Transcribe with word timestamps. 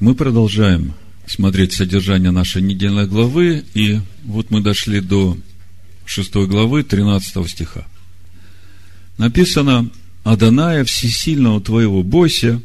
Мы 0.00 0.14
продолжаем 0.14 0.94
смотреть 1.26 1.72
содержание 1.72 2.30
нашей 2.30 2.62
недельной 2.62 3.08
главы, 3.08 3.64
и 3.74 4.00
вот 4.22 4.50
мы 4.50 4.60
дошли 4.60 5.00
до 5.00 5.36
6 6.06 6.34
главы 6.46 6.84
13 6.84 7.50
стиха. 7.50 7.84
Написано, 9.16 9.90
«Аданая 10.22 10.84
всесильного 10.84 11.60
твоего 11.60 12.04
бойся, 12.04 12.62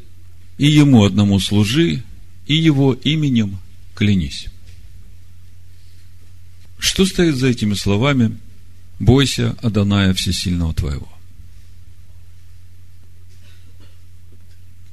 и 0.59 0.67
ему 0.67 1.05
одному 1.05 1.39
служи, 1.39 2.03
и 2.45 2.55
его 2.55 2.93
именем 2.93 3.57
клянись». 3.95 4.45
Что 6.77 7.03
стоит 7.07 7.35
за 7.35 7.47
этими 7.47 7.73
словами 7.73 8.37
«Бойся 8.99 9.57
Аданая 9.63 10.13
всесильного 10.13 10.75
твоего»? 10.75 11.09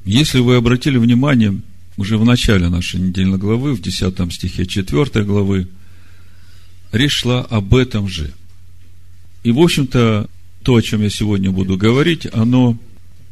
Если 0.06 0.38
вы 0.38 0.56
обратили 0.56 0.96
внимание, 0.96 1.60
уже 2.00 2.16
в 2.16 2.24
начале 2.24 2.70
нашей 2.70 2.98
недельной 2.98 3.36
главы, 3.36 3.74
в 3.74 3.82
10 3.82 4.32
стихе 4.32 4.64
4 4.64 5.22
главы, 5.22 5.68
речь 6.92 7.12
шла 7.12 7.42
об 7.42 7.74
этом 7.74 8.08
же. 8.08 8.32
И, 9.42 9.52
в 9.52 9.58
общем-то, 9.58 10.26
то, 10.62 10.74
о 10.76 10.80
чем 10.80 11.02
я 11.02 11.10
сегодня 11.10 11.50
буду 11.50 11.76
говорить, 11.76 12.26
оно 12.32 12.78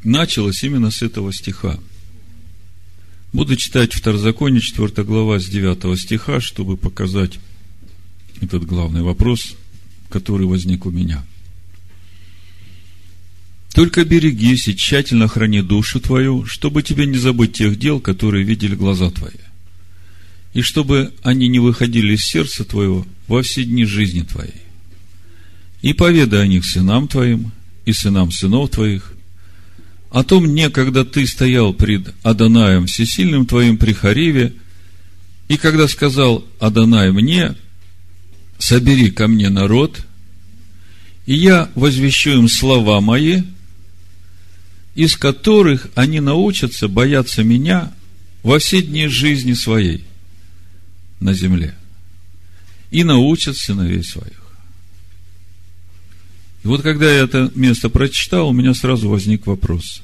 началось 0.04 0.62
именно 0.64 0.90
с 0.90 1.00
этого 1.00 1.32
стиха. 1.32 1.78
Буду 3.32 3.56
читать 3.56 3.94
Второзаконие, 3.94 4.60
4 4.60 5.02
глава, 5.02 5.40
с 5.40 5.46
9 5.46 5.98
стиха, 5.98 6.38
чтобы 6.38 6.76
показать 6.76 7.38
этот 8.42 8.66
главный 8.66 9.00
вопрос, 9.00 9.54
который 10.10 10.46
возник 10.46 10.84
у 10.84 10.90
меня– 10.90 11.24
только 13.78 14.04
берегись 14.04 14.66
и 14.66 14.74
тщательно 14.74 15.28
храни 15.28 15.62
душу 15.62 16.00
твою, 16.00 16.44
чтобы 16.46 16.82
тебе 16.82 17.06
не 17.06 17.16
забыть 17.16 17.52
тех 17.52 17.78
дел, 17.78 18.00
которые 18.00 18.42
видели 18.42 18.74
глаза 18.74 19.08
твои. 19.08 19.38
И 20.52 20.62
чтобы 20.62 21.12
они 21.22 21.46
не 21.46 21.60
выходили 21.60 22.14
из 22.14 22.24
сердца 22.24 22.64
твоего 22.64 23.06
во 23.28 23.40
все 23.40 23.62
дни 23.62 23.84
жизни 23.84 24.22
твоей. 24.22 24.62
И 25.80 25.92
поведай 25.92 26.42
о 26.42 26.46
них 26.48 26.64
сынам 26.64 27.06
твоим 27.06 27.52
и 27.84 27.92
сынам 27.92 28.32
сынов 28.32 28.70
твоих, 28.70 29.12
о 30.10 30.24
том 30.24 30.44
дне, 30.48 30.70
когда 30.70 31.04
ты 31.04 31.24
стоял 31.24 31.72
пред 31.72 32.12
Адонаем 32.24 32.86
Всесильным 32.86 33.46
твоим 33.46 33.78
при 33.78 33.92
Хариве, 33.92 34.54
и 35.46 35.56
когда 35.56 35.86
сказал 35.86 36.44
Адонай 36.58 37.12
мне, 37.12 37.54
собери 38.58 39.12
ко 39.12 39.28
мне 39.28 39.50
народ, 39.50 40.04
и 41.26 41.34
я 41.36 41.70
возвещу 41.76 42.30
им 42.30 42.48
слова 42.48 43.00
мои– 43.00 43.42
из 44.98 45.16
которых 45.16 45.86
они 45.94 46.18
научатся 46.18 46.88
бояться 46.88 47.44
меня 47.44 47.94
во 48.42 48.58
все 48.58 48.82
дни 48.82 49.06
жизни 49.06 49.52
своей 49.52 50.04
на 51.20 51.34
земле 51.34 51.76
и 52.90 53.04
научат 53.04 53.56
сыновей 53.56 54.02
своих. 54.02 54.42
И 56.64 56.66
вот 56.66 56.82
когда 56.82 57.08
я 57.08 57.22
это 57.22 57.52
место 57.54 57.90
прочитал, 57.90 58.48
у 58.48 58.52
меня 58.52 58.74
сразу 58.74 59.08
возник 59.08 59.46
вопрос. 59.46 60.02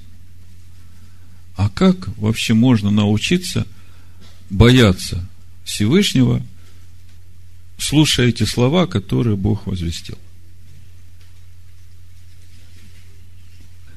А 1.57 1.69
как 1.69 2.17
вообще 2.17 2.55
можно 2.55 2.93
научиться 2.93 3.67
бояться 4.49 5.29
Всевышнего, 5.65 6.41
слушая 7.79 8.29
эти 8.29 8.45
слова, 8.45 8.87
которые 8.87 9.35
Бог 9.35 9.67
возвестил? 9.67 10.19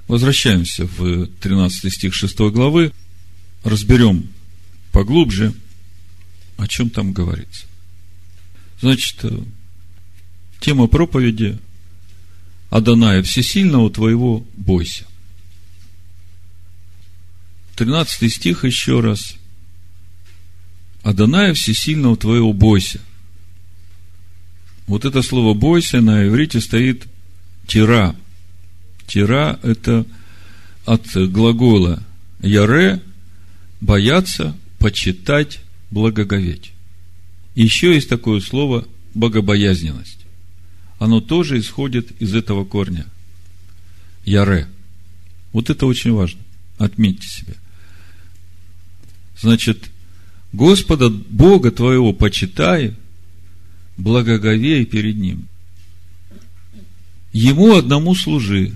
Возвращаемся 0.08 0.86
в 0.86 1.28
13 1.28 1.94
стих 1.94 2.14
6 2.14 2.38
главы, 2.52 2.94
разберем 3.64 4.30
поглубже, 4.94 5.54
о 6.56 6.68
чем 6.68 6.90
там 6.90 7.12
говорится. 7.12 7.66
Значит, 8.80 9.18
э, 9.24 9.38
тема 10.62 10.88
проповеди 10.88 11.60
Адоная 12.70 13.22
Всесильного 13.22 13.92
твоего 13.92 14.46
бойся. 14.56 15.06
13 17.76 18.34
стих 18.34 18.64
еще 18.64 19.02
раз. 19.02 19.36
Адоная 21.04 21.54
Всесильного 21.54 22.16
твоего 22.16 22.54
бойся. 22.54 23.02
Вот 24.88 25.04
это 25.04 25.22
слово 25.22 25.54
бойся 25.54 26.00
на 26.00 26.26
иврите 26.26 26.62
стоит 26.62 27.08
тира– 27.68 28.16
Тира– 29.08 29.60
это 29.64 30.06
от 30.86 31.08
глагола 31.16 32.04
яре– 32.42 33.02
бояться, 33.82 34.56
почитать, 34.80 35.60
благоговеть. 35.92 36.72
Еще 37.56 37.94
есть 37.94 38.10
такое 38.10 38.40
слово 38.40 38.88
богобоязненность. 39.14 40.20
Оно 41.00 41.22
тоже 41.22 41.60
исходит 41.60 42.22
из 42.22 42.34
этого 42.34 42.66
корня. 42.66 43.06
Яре. 44.26 44.68
Вот 45.54 45.70
это 45.70 45.86
очень 45.86 46.12
важно. 46.12 46.42
Отметьте 46.78 47.28
себе. 47.28 47.56
Значит, 49.40 49.90
Господа 50.54 51.10
Бога 51.10 51.72
твоего 51.72 52.14
почитай, 52.14 52.96
благоговей 53.98 54.86
перед 54.86 55.16
Ним. 55.18 55.48
Ему 57.34 57.76
одному 57.76 58.16
служи, 58.16 58.74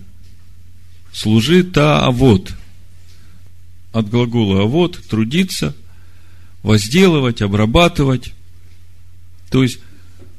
Служи 1.14 1.64
та 1.64 2.06
авод. 2.06 2.54
От 3.92 4.10
глагола 4.10 4.64
авод 4.64 5.02
трудиться, 5.10 5.76
возделывать, 6.64 7.42
обрабатывать. 7.42 8.34
То 9.50 9.64
есть, 9.64 9.80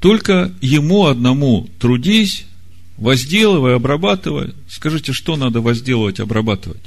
только 0.01 0.53
ему 0.63 1.07
одному 1.07 1.69
трудись, 1.79 2.47
возделывай, 2.97 3.77
обрабатывай. 3.77 4.55
Скажите, 4.69 5.13
что 5.13 5.37
надо 5.37 5.61
возделывать, 5.61 6.19
обрабатывать? 6.19 6.81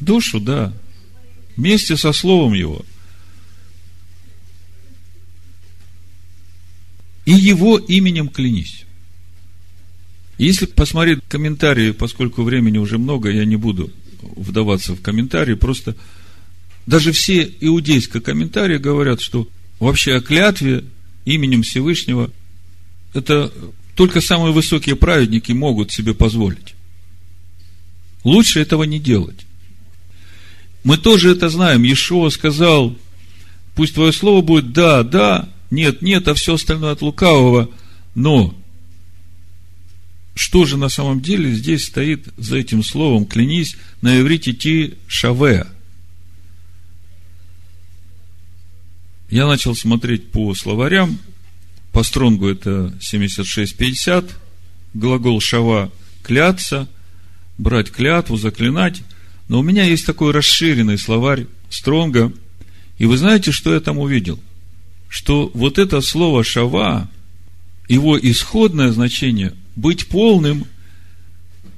Душу, 0.00 0.40
да. 0.40 0.72
Вместе 1.56 1.96
со 1.96 2.12
словом 2.12 2.54
его. 2.54 2.84
И 7.26 7.32
его 7.32 7.78
именем 7.78 8.28
клянись. 8.28 8.85
Если 10.38 10.66
посмотреть 10.66 11.20
комментарии, 11.28 11.92
поскольку 11.92 12.42
времени 12.42 12.78
уже 12.78 12.98
много, 12.98 13.30
я 13.30 13.44
не 13.44 13.56
буду 13.56 13.90
вдаваться 14.20 14.94
в 14.94 15.00
комментарии, 15.00 15.54
просто 15.54 15.96
даже 16.86 17.12
все 17.12 17.50
иудейские 17.60 18.22
комментарии 18.22 18.78
говорят, 18.78 19.20
что 19.20 19.48
вообще 19.80 20.16
о 20.16 20.20
клятве 20.20 20.84
именем 21.24 21.62
Всевышнего 21.62 22.30
это 23.14 23.52
только 23.94 24.20
самые 24.20 24.52
высокие 24.52 24.94
праведники 24.94 25.52
могут 25.52 25.90
себе 25.90 26.12
позволить. 26.12 26.74
Лучше 28.24 28.60
этого 28.60 28.82
не 28.84 28.98
делать. 28.98 29.46
Мы 30.84 30.98
тоже 30.98 31.30
это 31.30 31.48
знаем. 31.48 31.82
Иешуа 31.82 32.28
сказал, 32.28 32.96
пусть 33.74 33.94
твое 33.94 34.12
слово 34.12 34.42
будет 34.42 34.72
да, 34.72 35.02
да, 35.02 35.48
нет, 35.70 36.02
нет, 36.02 36.28
а 36.28 36.34
все 36.34 36.54
остальное 36.54 36.92
от 36.92 37.02
лукавого, 37.02 37.70
но 38.14 38.54
что 40.36 40.66
же 40.66 40.76
на 40.76 40.90
самом 40.90 41.22
деле 41.22 41.50
здесь 41.50 41.86
стоит 41.86 42.28
за 42.36 42.58
этим 42.58 42.84
словом 42.84 43.24
«клянись» 43.24 43.74
на 44.02 44.20
иврите 44.20 44.52
«ти 44.52 44.94
шаве»? 45.06 45.66
Я 49.30 49.46
начал 49.46 49.74
смотреть 49.74 50.30
по 50.30 50.54
словарям. 50.54 51.18
По 51.90 52.02
стронгу 52.02 52.48
это 52.48 52.92
76-50. 53.00 54.30
Глагол 54.92 55.40
«шава»– 55.40 55.90
«кляться», 56.22 56.86
«брать 57.56 57.90
клятву», 57.90 58.36
«заклинать». 58.36 59.02
Но 59.48 59.60
у 59.60 59.62
меня 59.62 59.84
есть 59.84 60.04
такой 60.04 60.32
расширенный 60.32 60.98
словарь 60.98 61.46
Стронга. 61.70 62.30
И 62.98 63.06
вы 63.06 63.16
знаете, 63.16 63.52
что 63.52 63.72
я 63.72 63.80
там 63.80 63.96
увидел? 63.96 64.38
Что 65.08 65.50
вот 65.54 65.78
это 65.78 66.02
слово 66.02 66.44
«шава», 66.44 67.08
его 67.88 68.18
исходное 68.20 68.92
значение– 68.92 69.54
быть 69.76 70.08
полным, 70.08 70.66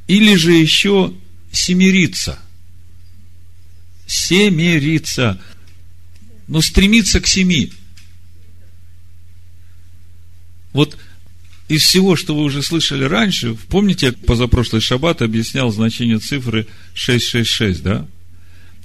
или 0.07 0.35
же 0.37 0.53
еще 0.53 1.13
семериться. 1.53 2.39
Семериться. 4.07 5.41
Но 6.47 6.63
стремиться 6.63 7.21
к 7.21 7.27
семи. 7.27 7.73
Вот 10.73 10.97
из 11.69 11.83
всего, 11.83 12.17
что 12.17 12.35
вы 12.35 12.45
уже 12.45 12.63
слышали 12.63 13.05
раньше, 13.05 13.55
помните, 13.69 14.07
я 14.07 14.13
позапрошлый 14.13 14.81
шаббат 14.81 15.21
объяснял 15.21 15.71
значение 15.71 16.19
цифры 16.19 16.67
666, 16.95 17.83
да? 17.83 18.07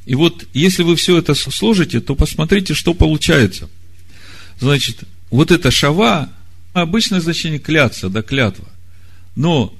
И 0.05 0.15
вот, 0.15 0.45
если 0.53 0.83
вы 0.83 0.97
все 0.97 1.17
это 1.17 1.33
сложите, 1.33 2.01
то 2.01 2.15
посмотрите, 2.15 2.73
что 2.73 2.93
получается. 2.93 3.69
Значит, 4.59 5.03
вот 5.29 5.51
это 5.51 5.71
шава, 5.71 6.29
обычное 6.73 7.21
значение 7.21 7.59
кляться, 7.59 8.09
да, 8.09 8.21
клятва. 8.21 8.72
Но 9.35 9.73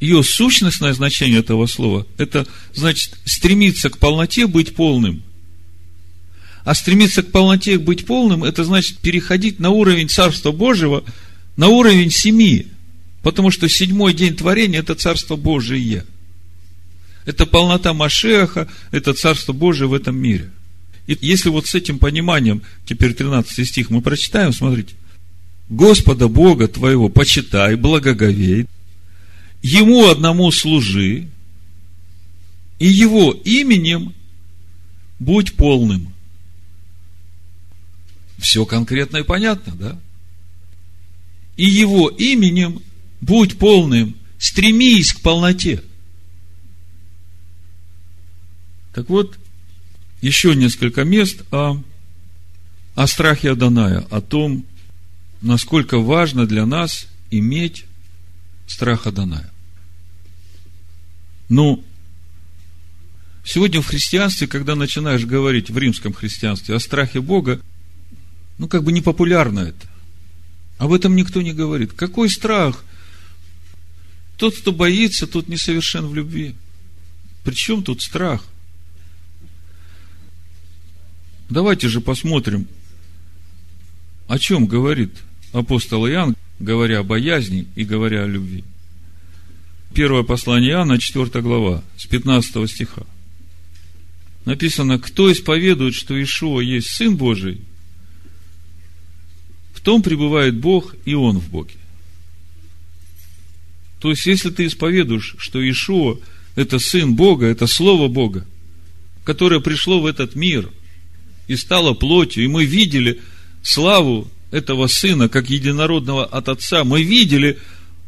ее 0.00 0.22
сущностное 0.22 0.92
значение 0.92 1.40
этого 1.40 1.66
слова, 1.66 2.06
это 2.18 2.46
значит 2.74 3.18
стремиться 3.24 3.90
к 3.90 3.98
полноте, 3.98 4.46
быть 4.46 4.74
полным. 4.74 5.22
А 6.64 6.74
стремиться 6.74 7.22
к 7.22 7.30
полноте, 7.30 7.78
быть 7.78 8.06
полным, 8.06 8.42
это 8.42 8.64
значит 8.64 8.98
переходить 8.98 9.60
на 9.60 9.70
уровень 9.70 10.08
Царства 10.08 10.50
Божьего, 10.52 11.04
на 11.56 11.68
уровень 11.68 12.10
семьи. 12.10 12.66
Потому 13.22 13.50
что 13.50 13.68
седьмой 13.68 14.14
день 14.14 14.36
творения– 14.36 14.78
это 14.80 14.94
Царство 14.94 15.36
Божие. 15.36 16.04
Это 17.24 17.46
полнота 17.46 17.94
Машеха, 17.94 18.68
это 18.90 19.14
Царство 19.14 19.52
Божие 19.52 19.88
в 19.88 19.94
этом 19.94 20.16
мире. 20.16 20.50
И 21.06 21.16
если 21.20 21.48
вот 21.48 21.66
с 21.66 21.74
этим 21.74 21.98
пониманием, 21.98 22.62
теперь 22.84 23.14
13 23.14 23.66
стих 23.66 23.90
мы 23.90 24.02
прочитаем, 24.02 24.52
смотрите. 24.52 24.94
Господа 25.68 26.28
Бога 26.28 26.68
твоего 26.68 27.08
почитай, 27.08 27.74
благоговей, 27.74 28.66
Ему 29.68 30.06
одному 30.06 30.52
служи, 30.52 31.28
и 32.78 32.86
Его 32.86 33.32
именем 33.32 34.14
будь 35.18 35.54
полным. 35.56 36.14
Все 38.38 38.64
конкретно 38.64 39.16
и 39.16 39.22
понятно, 39.24 39.74
да? 39.74 40.00
И 41.56 41.64
Его 41.64 42.08
именем 42.10 42.80
будь 43.20 43.58
полным, 43.58 44.14
стремись 44.38 45.12
к 45.12 45.20
полноте. 45.20 45.82
Так 48.94 49.08
вот, 49.08 49.36
еще 50.20 50.54
несколько 50.54 51.02
мест 51.02 51.42
о, 51.50 51.82
о 52.94 53.06
страхе 53.08 53.50
Аданая, 53.50 54.06
о 54.12 54.20
том, 54.20 54.64
насколько 55.42 55.98
важно 55.98 56.46
для 56.46 56.66
нас 56.66 57.08
иметь 57.32 57.84
страх 58.68 59.08
Аданая. 59.08 59.50
Ну, 61.48 61.84
сегодня 63.44 63.80
в 63.80 63.86
христианстве, 63.86 64.46
когда 64.46 64.74
начинаешь 64.74 65.24
говорить 65.24 65.70
в 65.70 65.78
римском 65.78 66.12
христианстве 66.12 66.74
о 66.74 66.80
страхе 66.80 67.20
Бога, 67.20 67.60
ну, 68.58 68.68
как 68.68 68.82
бы 68.82 68.92
не 68.92 69.00
популярно 69.00 69.60
это. 69.60 69.86
Об 70.78 70.92
этом 70.92 71.14
никто 71.14 71.42
не 71.42 71.52
говорит. 71.52 71.92
Какой 71.92 72.28
страх? 72.28 72.84
Тот, 74.36 74.56
кто 74.56 74.72
боится, 74.72 75.26
тот 75.26 75.48
несовершен 75.48 76.06
в 76.06 76.14
любви. 76.14 76.54
Причем 77.44 77.82
тут 77.82 78.02
страх? 78.02 78.44
Давайте 81.48 81.88
же 81.88 82.00
посмотрим, 82.00 82.66
о 84.26 84.38
чем 84.38 84.66
говорит 84.66 85.12
апостол 85.52 86.06
Иоанн, 86.08 86.36
говоря 86.58 86.98
о 86.98 87.04
боязни 87.04 87.66
и 87.76 87.84
говоря 87.84 88.24
о 88.24 88.26
любви. 88.26 88.64
Первое 89.94 90.22
послание 90.22 90.72
Иоанна, 90.72 90.98
4 90.98 91.42
глава, 91.42 91.82
с 91.96 92.06
15 92.06 92.70
стиха. 92.70 93.02
Написано, 94.44 94.98
кто 94.98 95.30
исповедует, 95.32 95.94
что 95.94 96.20
Ишуа 96.22 96.60
есть 96.60 96.88
Сын 96.88 97.16
Божий, 97.16 97.60
в 99.74 99.80
том 99.80 100.02
пребывает 100.02 100.56
Бог, 100.56 100.94
и 101.04 101.14
Он 101.14 101.38
в 101.38 101.48
Боге. 101.48 101.74
То 104.00 104.10
есть, 104.10 104.26
если 104.26 104.50
ты 104.50 104.66
исповедуешь, 104.66 105.34
что 105.38 105.58
Ишуа– 105.68 106.18
это 106.54 106.78
Сын 106.78 107.14
Бога, 107.14 107.46
это 107.46 107.66
Слово 107.66 108.08
Бога, 108.08 108.46
которое 109.24 109.60
пришло 109.60 110.00
в 110.00 110.06
этот 110.06 110.36
мир 110.36 110.70
и 111.48 111.56
стало 111.56 111.94
плотью, 111.94 112.44
и 112.44 112.48
мы 112.48 112.64
видели 112.64 113.20
славу 113.62 114.28
этого 114.50 114.86
Сына, 114.86 115.28
как 115.28 115.50
единородного 115.50 116.24
от 116.24 116.48
Отца, 116.48 116.84
мы 116.84 117.02
видели 117.02 117.58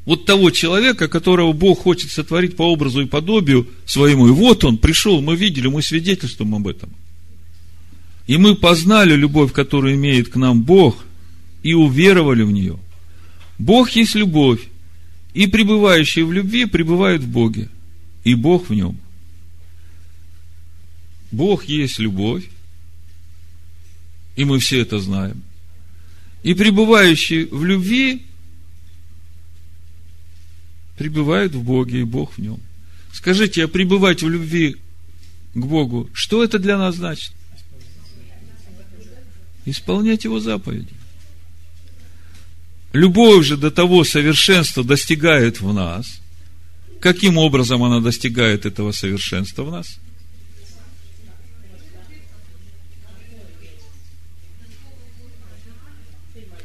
вот 0.08 0.24
того 0.24 0.50
человека, 0.50 1.06
которого 1.06 1.52
Бог 1.52 1.80
хочет 1.80 2.10
сотворить 2.10 2.56
по 2.56 2.62
образу 2.62 3.02
и 3.02 3.04
подобию 3.04 3.68
своему. 3.84 4.28
И 4.28 4.30
вот 4.30 4.64
он 4.64 4.78
пришел, 4.78 5.20
мы 5.20 5.36
видели, 5.36 5.66
мы 5.66 5.82
свидетельствуем 5.82 6.54
об 6.54 6.66
этом. 6.66 6.88
И 8.26 8.38
мы 8.38 8.54
познали 8.54 9.14
любовь, 9.14 9.52
которую 9.52 9.96
имеет 9.96 10.30
к 10.30 10.36
нам 10.36 10.62
Бог, 10.62 11.04
и 11.62 11.74
уверовали 11.74 12.42
в 12.42 12.50
нее. 12.50 12.78
Бог 13.58 13.90
есть 13.90 14.14
любовь, 14.14 14.60
и 15.34 15.46
пребывающие 15.46 16.24
в 16.24 16.32
любви 16.32 16.64
пребывают 16.64 17.20
в 17.20 17.28
Боге, 17.28 17.68
и 18.24 18.34
Бог 18.34 18.70
в 18.70 18.74
нем. 18.74 18.96
Бог 21.30 21.66
есть 21.66 21.98
любовь, 21.98 22.48
и 24.36 24.46
мы 24.46 24.58
все 24.58 24.80
это 24.80 25.00
знаем 25.00 25.42
и 26.42 26.54
пребывающий 26.54 27.44
в 27.44 27.62
любви 27.64 28.22
пребывает 30.98 31.54
в 31.54 31.62
Боге, 31.62 32.00
и 32.00 32.04
Бог 32.04 32.34
в 32.34 32.38
нем. 32.38 32.60
Скажите, 33.12 33.64
а 33.64 33.68
пребывать 33.68 34.22
в 34.22 34.28
любви 34.28 34.76
к 35.54 35.64
Богу, 35.64 36.10
что 36.12 36.44
это 36.44 36.58
для 36.58 36.76
нас 36.76 36.96
значит? 36.96 37.32
Исполнять 39.64 40.24
Его 40.24 40.40
заповеди. 40.40 40.92
Любовь 42.92 43.44
же 43.44 43.56
до 43.56 43.70
того 43.70 44.04
совершенства 44.04 44.82
достигает 44.82 45.60
в 45.60 45.72
нас. 45.72 46.20
Каким 47.00 47.38
образом 47.38 47.84
она 47.84 48.00
достигает 48.00 48.66
этого 48.66 48.92
совершенства 48.92 49.62
в 49.62 49.70
нас? 49.70 49.98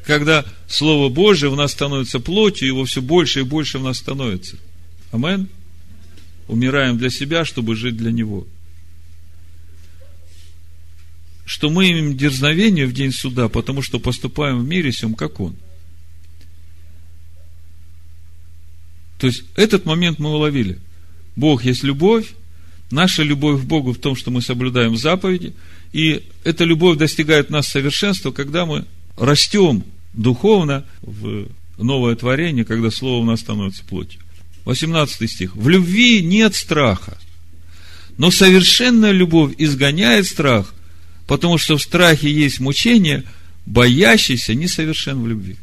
Когда 0.06 0.46
Слово 0.68 1.10
Божие 1.10 1.50
в 1.50 1.56
нас 1.56 1.72
становится 1.72 2.20
плотью, 2.20 2.68
его 2.68 2.86
все 2.86 3.02
больше 3.02 3.42
и 3.42 3.44
больше 3.44 3.80
в 3.80 3.84
нас 3.84 3.98
становится. 3.98 4.58
Амен? 5.12 5.48
Умираем 6.48 6.98
для 6.98 7.10
себя, 7.10 7.46
чтобы 7.46 7.76
жить 7.76 7.96
для 7.96 8.12
Него. 8.12 8.46
Что 11.46 11.70
мы 11.70 11.90
имеем 11.90 12.18
дерзновение 12.18 12.86
в 12.86 12.94
день 12.94 13.12
суда, 13.12 13.48
потому 13.48 13.82
что 13.82 14.00
поступаем 14.00 14.60
в 14.60 14.68
мире 14.68 14.92
сем, 14.92 15.14
как 15.14 15.40
Он. 15.40 15.56
То 19.20 19.28
есть, 19.28 19.44
этот 19.56 19.86
момент 19.86 20.20
мы 20.20 20.32
уловили. 20.32 20.80
Бог 21.38 21.64
есть 21.64 21.84
любовь, 21.84 22.34
наша 22.92 23.24
любовь 23.24 23.62
к 23.62 23.66
Богу 23.66 23.94
в 23.94 23.98
том, 23.98 24.16
что 24.18 24.32
мы 24.32 24.42
соблюдаем 24.42 24.98
заповеди, 24.98 25.54
и 25.94 26.24
эта 26.44 26.66
любовь 26.66 26.98
достигает 26.98 27.50
нас 27.50 27.68
совершенства, 27.68 28.32
когда 28.32 28.66
мы 28.66 28.86
растем 29.16 29.86
духовно 30.13 30.86
в 31.01 31.48
новое 31.77 32.15
творение, 32.15 32.65
когда 32.65 32.92
Слово 32.92 33.21
у 33.21 33.25
нас 33.25 33.42
становится 33.42 33.83
плотью. 33.83 34.21
18 34.65 35.30
стих. 35.30 35.56
В 35.56 35.68
любви 35.68 36.21
нет 36.21 36.56
страха, 36.56 37.18
но 38.18 38.31
совершенная 38.31 39.12
любовь 39.12 39.54
изгоняет 39.57 40.25
страх, 40.25 40.74
потому 41.27 41.57
что 41.57 41.77
в 41.77 41.81
страхе 41.81 42.31
есть 42.31 42.59
мучение, 42.59 43.23
боящийся 43.66 44.54
несовершен 44.54 45.21
в 45.21 45.28
любви. 45.28 45.57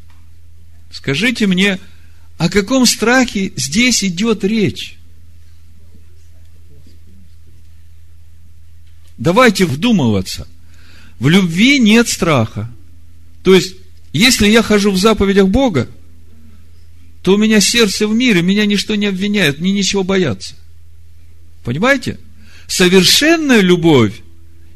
Скажите 0.91 1.47
мне, 1.47 1.79
о 2.37 2.49
каком 2.49 2.85
страхе 2.85 3.53
здесь 3.55 4.03
идет 4.03 4.43
речь? 4.43 4.97
Давайте 9.17 9.65
вдумываться. 9.65 10.47
В 11.19 11.29
любви 11.29 11.79
нет 11.79 12.09
страха. 12.09 12.69
То 13.43 13.53
есть, 13.53 13.75
если 14.13 14.47
я 14.47 14.61
хожу 14.61 14.91
в 14.91 14.97
заповедях 14.97 15.47
Бога, 15.47 15.87
то 17.21 17.35
у 17.35 17.37
меня 17.37 17.59
сердце 17.61 18.07
в 18.07 18.13
мире, 18.13 18.41
меня 18.41 18.65
ничто 18.65 18.95
не 18.95 19.05
обвиняет, 19.05 19.59
мне 19.59 19.71
ничего 19.71 20.03
бояться. 20.03 20.55
Понимаете? 21.63 22.19
Совершенная 22.67 23.61
любовь 23.61 24.13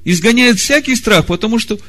изгоняет 0.04 0.60
всякий 0.60 0.96
страх, 0.96 1.26
потому 1.26 1.60
что 1.60 1.80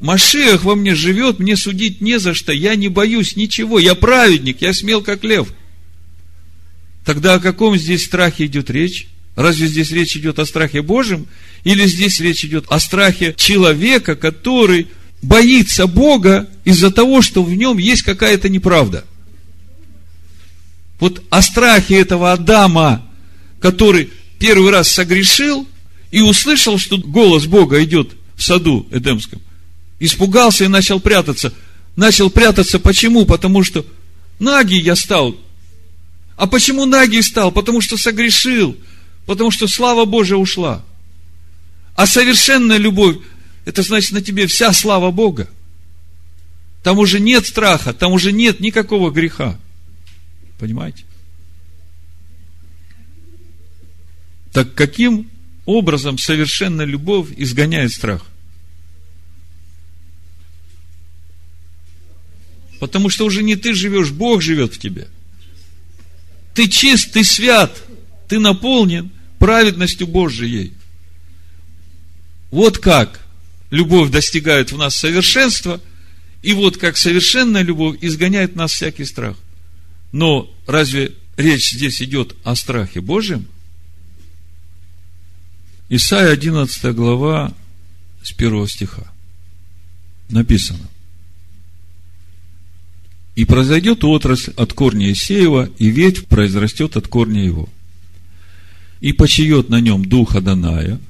Машех 0.00 0.64
во 0.64 0.74
мне 0.74 0.96
живет, 0.96 1.38
мне 1.38 1.56
судить 1.56 2.00
не 2.00 2.18
за 2.18 2.34
что, 2.34 2.52
я 2.52 2.74
не 2.74 2.88
боюсь 2.88 3.36
ничего, 3.36 3.78
я 3.78 3.94
праведник, 3.94 4.60
я 4.60 4.74
смел 4.74 5.00
как 5.00 5.22
лев. 5.22 5.54
Тогда 7.04 7.34
о 7.34 7.40
каком 7.40 7.76
здесь 7.76 8.04
страхе 8.04 8.46
идет 8.46 8.68
речь? 8.68 9.06
Разве 9.36 9.68
здесь 9.68 9.92
речь 9.92 10.16
идет 10.16 10.40
о 10.40 10.44
страхе 10.44 10.82
Божьем? 10.82 11.28
Или 11.62 11.86
здесь 11.86 12.18
речь 12.18 12.44
идет 12.44 12.64
о 12.68 12.80
страхе 12.80 13.32
человека, 13.36 14.16
который 14.16 14.88
боится 15.22 15.86
Бога 15.86 16.48
из-за 16.64 16.90
того, 16.90 17.22
что 17.22 17.42
в 17.42 17.54
нем 17.54 17.78
есть 17.78 18.02
какая-то 18.02 18.48
неправда. 18.48 19.04
Вот 20.98 21.22
о 21.30 21.42
страхе 21.42 21.98
этого 21.98 22.32
Адама, 22.32 23.06
который 23.60 24.10
первый 24.38 24.70
раз 24.70 24.90
согрешил 24.90 25.66
и 26.10 26.20
услышал, 26.20 26.78
что 26.78 26.98
голос 26.98 27.46
Бога 27.46 27.82
идет 27.82 28.12
в 28.36 28.42
саду 28.42 28.86
Эдемском, 28.90 29.40
испугался 29.98 30.64
и 30.64 30.68
начал 30.68 31.00
прятаться. 31.00 31.52
Начал 31.96 32.30
прятаться 32.30 32.78
почему? 32.78 33.24
Потому 33.24 33.62
что 33.62 33.84
нагий 34.38 34.80
я 34.80 34.96
стал. 34.96 35.36
А 36.36 36.46
почему 36.46 36.86
нагий 36.86 37.22
стал? 37.22 37.52
Потому 37.52 37.80
что 37.80 37.96
согрешил. 37.96 38.76
Потому 39.26 39.50
что 39.50 39.68
слава 39.68 40.04
Божия 40.04 40.36
ушла. 40.36 40.84
А 41.94 42.06
совершенная 42.06 42.78
любовь 42.78 43.18
это 43.64 43.82
значит 43.82 44.12
на 44.12 44.22
тебе 44.22 44.46
вся 44.46 44.72
слава 44.72 45.10
Бога. 45.10 45.48
Там 46.82 46.98
уже 46.98 47.20
нет 47.20 47.46
страха, 47.46 47.92
там 47.92 48.12
уже 48.12 48.32
нет 48.32 48.60
никакого 48.60 49.10
греха. 49.10 49.58
Понимаете? 50.58 51.04
Так 54.52 54.74
каким 54.74 55.30
образом 55.64 56.18
совершенная 56.18 56.84
любовь 56.84 57.28
изгоняет 57.36 57.92
страх? 57.92 58.26
Потому 62.80 63.10
что 63.10 63.24
уже 63.24 63.44
не 63.44 63.54
ты 63.54 63.74
живешь, 63.74 64.10
Бог 64.10 64.42
живет 64.42 64.74
в 64.74 64.78
тебе. 64.78 65.06
Ты 66.52 66.68
чист, 66.68 67.12
ты 67.12 67.22
свят, 67.22 67.80
ты 68.28 68.40
наполнен 68.40 69.10
праведностью 69.38 70.08
Божией. 70.08 70.72
Вот 72.50 72.78
как 72.78 73.21
любовь 73.72 74.10
достигает 74.10 74.70
в 74.70 74.76
нас 74.76 74.94
совершенства, 74.94 75.80
и 76.42 76.52
вот 76.52 76.76
как 76.76 76.98
совершенная 76.98 77.62
любовь 77.62 77.96
изгоняет 78.02 78.54
нас 78.54 78.72
всякий 78.72 79.06
страх. 79.06 79.36
Но 80.12 80.54
разве 80.66 81.14
речь 81.38 81.72
здесь 81.72 82.02
идет 82.02 82.36
о 82.44 82.54
страхе 82.54 83.00
Божьем? 83.00 83.46
Исайя 85.88 86.32
11 86.32 86.94
глава 86.94 87.54
с 88.22 88.32
первого 88.32 88.68
стиха 88.68 89.10
написано. 90.28 90.86
И 93.36 93.46
произойдет 93.46 94.04
отрасль 94.04 94.52
от 94.56 94.74
корня 94.74 95.10
Исеева, 95.10 95.70
и 95.78 95.88
ветвь 95.88 96.26
произрастет 96.26 96.98
от 96.98 97.08
корня 97.08 97.42
его. 97.42 97.70
И 99.00 99.14
почиет 99.14 99.70
на 99.70 99.80
нем 99.80 100.04
дух 100.04 100.36
Аданая, 100.36 101.00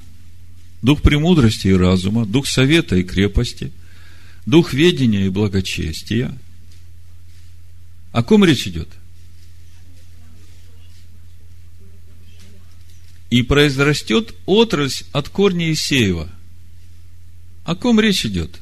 дух 0.83 1.01
премудрости 1.01 1.69
и 1.69 1.73
разума, 1.73 2.25
дух 2.25 2.45
совета 2.45 2.97
и 2.97 3.03
крепости, 3.03 3.71
дух 4.45 4.73
ведения 4.73 5.25
и 5.25 5.29
благочестия. 5.29 6.37
О 8.11 8.21
ком 8.21 8.45
речь 8.45 8.67
идет? 8.67 8.89
И 13.31 13.41
произрастет 13.41 14.35
отрасль 14.45 15.05
от 15.11 15.29
корня 15.29 15.71
Исеева. 15.71 16.29
О 17.63 17.75
ком 17.75 17.99
речь 17.99 18.25
идет? 18.25 18.59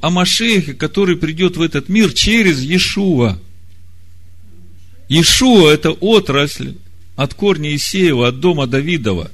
о 0.00 0.10
Машехе, 0.10 0.74
который 0.74 1.16
придет 1.16 1.56
в 1.56 1.62
этот 1.62 1.88
мир 1.88 2.12
через 2.12 2.60
Иешуа. 2.60 3.38
Иешуа– 5.08 5.70
это 5.72 5.92
отрасль 5.92 6.74
от 7.16 7.34
корня 7.34 7.74
Исеева, 7.74 8.28
от 8.28 8.40
дома 8.40 8.66
Давидова. 8.66 9.30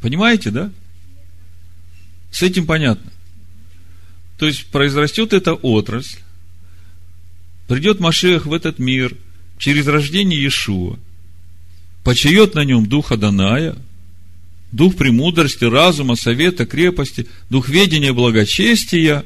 Понимаете, 0.00 0.50
да? 0.50 0.70
С 2.30 2.42
этим 2.42 2.66
понятно. 2.66 3.10
То 4.38 4.46
есть, 4.46 4.66
произрастет 4.66 5.32
эта 5.32 5.54
отрасль, 5.54 6.18
придет 7.68 8.00
Машех 8.00 8.46
в 8.46 8.52
этот 8.52 8.78
мир 8.78 9.16
через 9.58 9.86
рождение 9.86 10.40
Иешуа, 10.40 10.98
почает 12.02 12.54
на 12.54 12.64
нем 12.64 12.86
духа 12.86 13.16
Даная– 13.16 13.76
дух 14.74 14.96
премудрости, 14.96 15.64
разума, 15.64 16.16
совета, 16.16 16.66
крепости, 16.66 17.28
дух 17.48 17.68
ведения, 17.68 18.12
благочестия. 18.12 19.24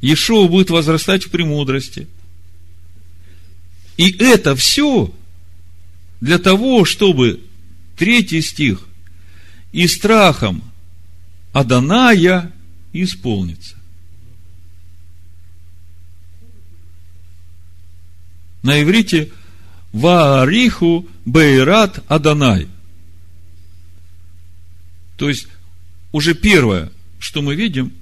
Ешова 0.00 0.48
будет 0.48 0.70
возрастать 0.70 1.24
в 1.24 1.30
премудрости. 1.30 2.08
И 3.96 4.10
это 4.10 4.54
все 4.56 5.12
для 6.20 6.38
того, 6.38 6.84
чтобы 6.84 7.40
третий 7.96 8.42
стих 8.42 8.86
и 9.72 9.86
страхом 9.88 10.62
Аданая 11.52 12.52
исполнится. 12.92 13.76
На 18.62 18.82
иврите 18.82 19.30
Ваариху 19.92 21.06
Бейрат 21.24 22.04
Аданай– 22.08 22.68
то 25.16 25.28
есть, 25.28 25.48
уже 26.12 26.34
первое, 26.34 26.92
что 27.18 27.42
мы 27.42 27.54
видим, 27.54 27.92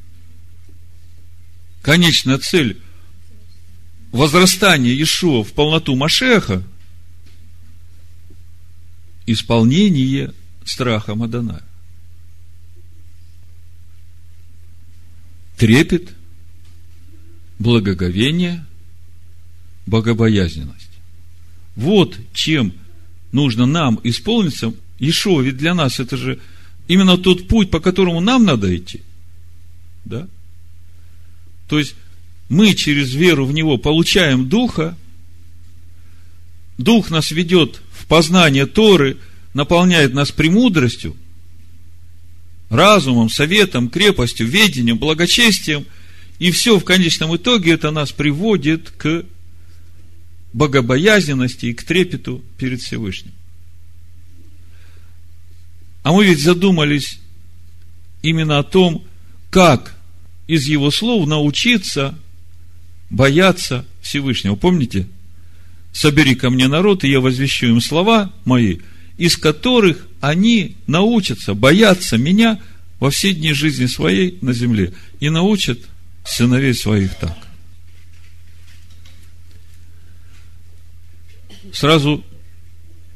конечная 1.82 2.38
цель 2.38 2.80
возрастания 4.14 4.92
Иешуа 4.92 5.42
в 5.42 5.52
полноту 5.52 5.97
Машеха– 5.97 6.62
исполнение 9.26 10.33
страха 10.64 11.14
Мадана. 11.14 11.62
Трепет, 15.56 16.11
благоговение, 17.59 18.64
богобоязненность. 19.87 20.90
Вот 21.75 22.18
чем 22.33 22.73
нужно 23.33 23.66
нам 23.66 23.99
исполниться. 24.04 24.73
Ишо, 24.99 25.40
ведь 25.40 25.56
для 25.56 25.75
нас 25.75 25.99
это 25.99 26.16
же– 26.16 26.38
именно 26.88 27.18
тот 27.18 27.49
путь, 27.49 27.71
по 27.71 27.80
которому 27.80 28.21
нам 28.21 28.44
надо 28.44 28.75
идти. 28.76 29.02
Да? 30.04 30.28
То 31.68 31.78
есть, 31.78 31.94
мы 32.48 32.74
через 32.74 33.14
веру 33.14 33.46
в 33.46 33.52
Него 33.52 33.78
получаем 33.78 34.48
Духа, 34.48 34.96
Дух 36.78 37.10
нас 37.10 37.30
ведет 37.30 37.80
в 37.92 38.06
познание 38.06 38.66
Торы, 38.66 39.16
наполняет 39.54 40.12
нас 40.12 40.32
премудростью, 40.32 41.16
разумом, 42.68 43.30
советом, 43.30 43.88
крепостью, 43.88 44.48
ведением, 44.48 44.98
благочестием, 44.98 45.86
и 46.38 46.50
все 46.50 46.78
в 46.78 46.84
конечном 46.84 47.36
итоге 47.36 47.72
это 47.72 47.90
нас 47.92 48.10
приводит 48.10 48.90
к 48.90 49.24
богобоязненности 50.52 51.66
и 51.66 51.74
к 51.74 51.84
трепету 51.84 52.42
перед 52.58 52.80
Всевышним. 52.80 53.32
А 56.02 56.12
мы 56.12 56.26
ведь 56.26 56.40
задумались 56.40 57.18
именно 58.22 58.58
о 58.58 58.64
том, 58.64 59.04
как 59.50 59.96
из 60.46 60.66
его 60.66 60.90
слов 60.90 61.26
научиться 61.26 62.18
бояться 63.14 63.87
Всевышнего. 64.02 64.56
Помните? 64.56 65.06
Собери 65.92 66.35
ко 66.35 66.50
мне 66.50 66.66
народ, 66.66 67.04
и 67.04 67.11
я 67.11 67.21
возвещу 67.21 67.66
им 67.66 67.80
слова 67.80 68.33
мои, 68.44 68.78
из 69.16 69.37
которых 69.37 70.09
они 70.21 70.76
научатся 70.88 71.54
бояться 71.54 72.18
меня 72.18 72.61
во 72.99 73.11
все 73.11 73.33
дни 73.33 73.52
жизни 73.52 73.87
своей 73.87 74.38
на 74.40 74.52
земле 74.52 74.92
и 75.21 75.30
научат 75.30 75.78
сыновей 76.25 76.75
своих 76.75 77.14
так. 77.14 77.37
Сразу 81.73 82.25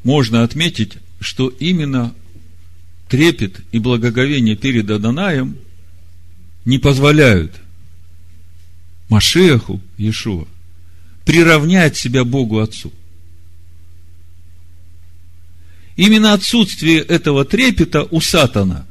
можно 0.05 0.45
отметить, 0.45 0.95
что 1.21 1.49
именно 1.49 2.14
трепет 3.09 3.61
и 3.73 3.78
благоговение 3.78 4.55
перед 4.55 4.88
Аданаем 4.88 5.57
не 6.64 6.78
позволяют 6.78 7.52
Машеху 9.09 9.81
Иешуа 9.97 10.47
приравнять 11.25 11.97
себя 11.97 12.25
Богу 12.25 12.61
Отцу. 12.61 12.93
Именно 15.97 16.33
отсутствие 16.33 17.00
этого 17.00 17.45
трепета 17.45 18.05
у 18.11 18.21
Сатана 18.21 18.87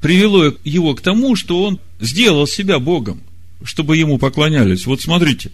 привело 0.00 0.56
его 0.64 0.94
к 0.94 1.00
тому, 1.00 1.36
что 1.36 1.62
он 1.62 1.78
сделал 2.00 2.46
себя 2.46 2.78
Богом, 2.78 3.20
чтобы 3.62 3.96
ему 3.96 4.18
поклонялись. 4.18 4.86
Вот 4.86 5.00
смотрите, 5.00 5.52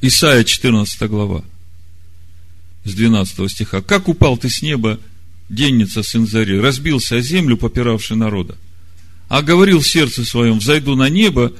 Исайя 0.00 0.44
14 0.44 1.08
глава, 1.08 1.44
с 2.84 2.94
12 2.94 3.50
стиха. 3.50 3.80
«Как 3.80 4.08
упал 4.08 4.36
ты 4.36 4.50
с 4.50 4.60
неба, 4.62 4.98
денница 5.48 6.02
сын 6.02 6.26
Зари, 6.26 6.60
разбился 6.60 7.16
о 7.16 7.20
землю, 7.20 7.56
попиравший 7.56 8.16
народа. 8.16 8.56
А 9.28 9.42
говорил 9.42 9.80
в 9.80 9.86
сердце 9.86 10.24
своем, 10.24 10.58
взойду 10.58 10.96
на 10.96 11.08
небо, 11.08 11.52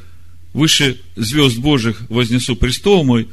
выше 0.53 1.01
звезд 1.17 1.59
Божьих 1.59 2.03
вознесу 2.09 2.57
престол 2.57 3.05
мой, 3.05 3.29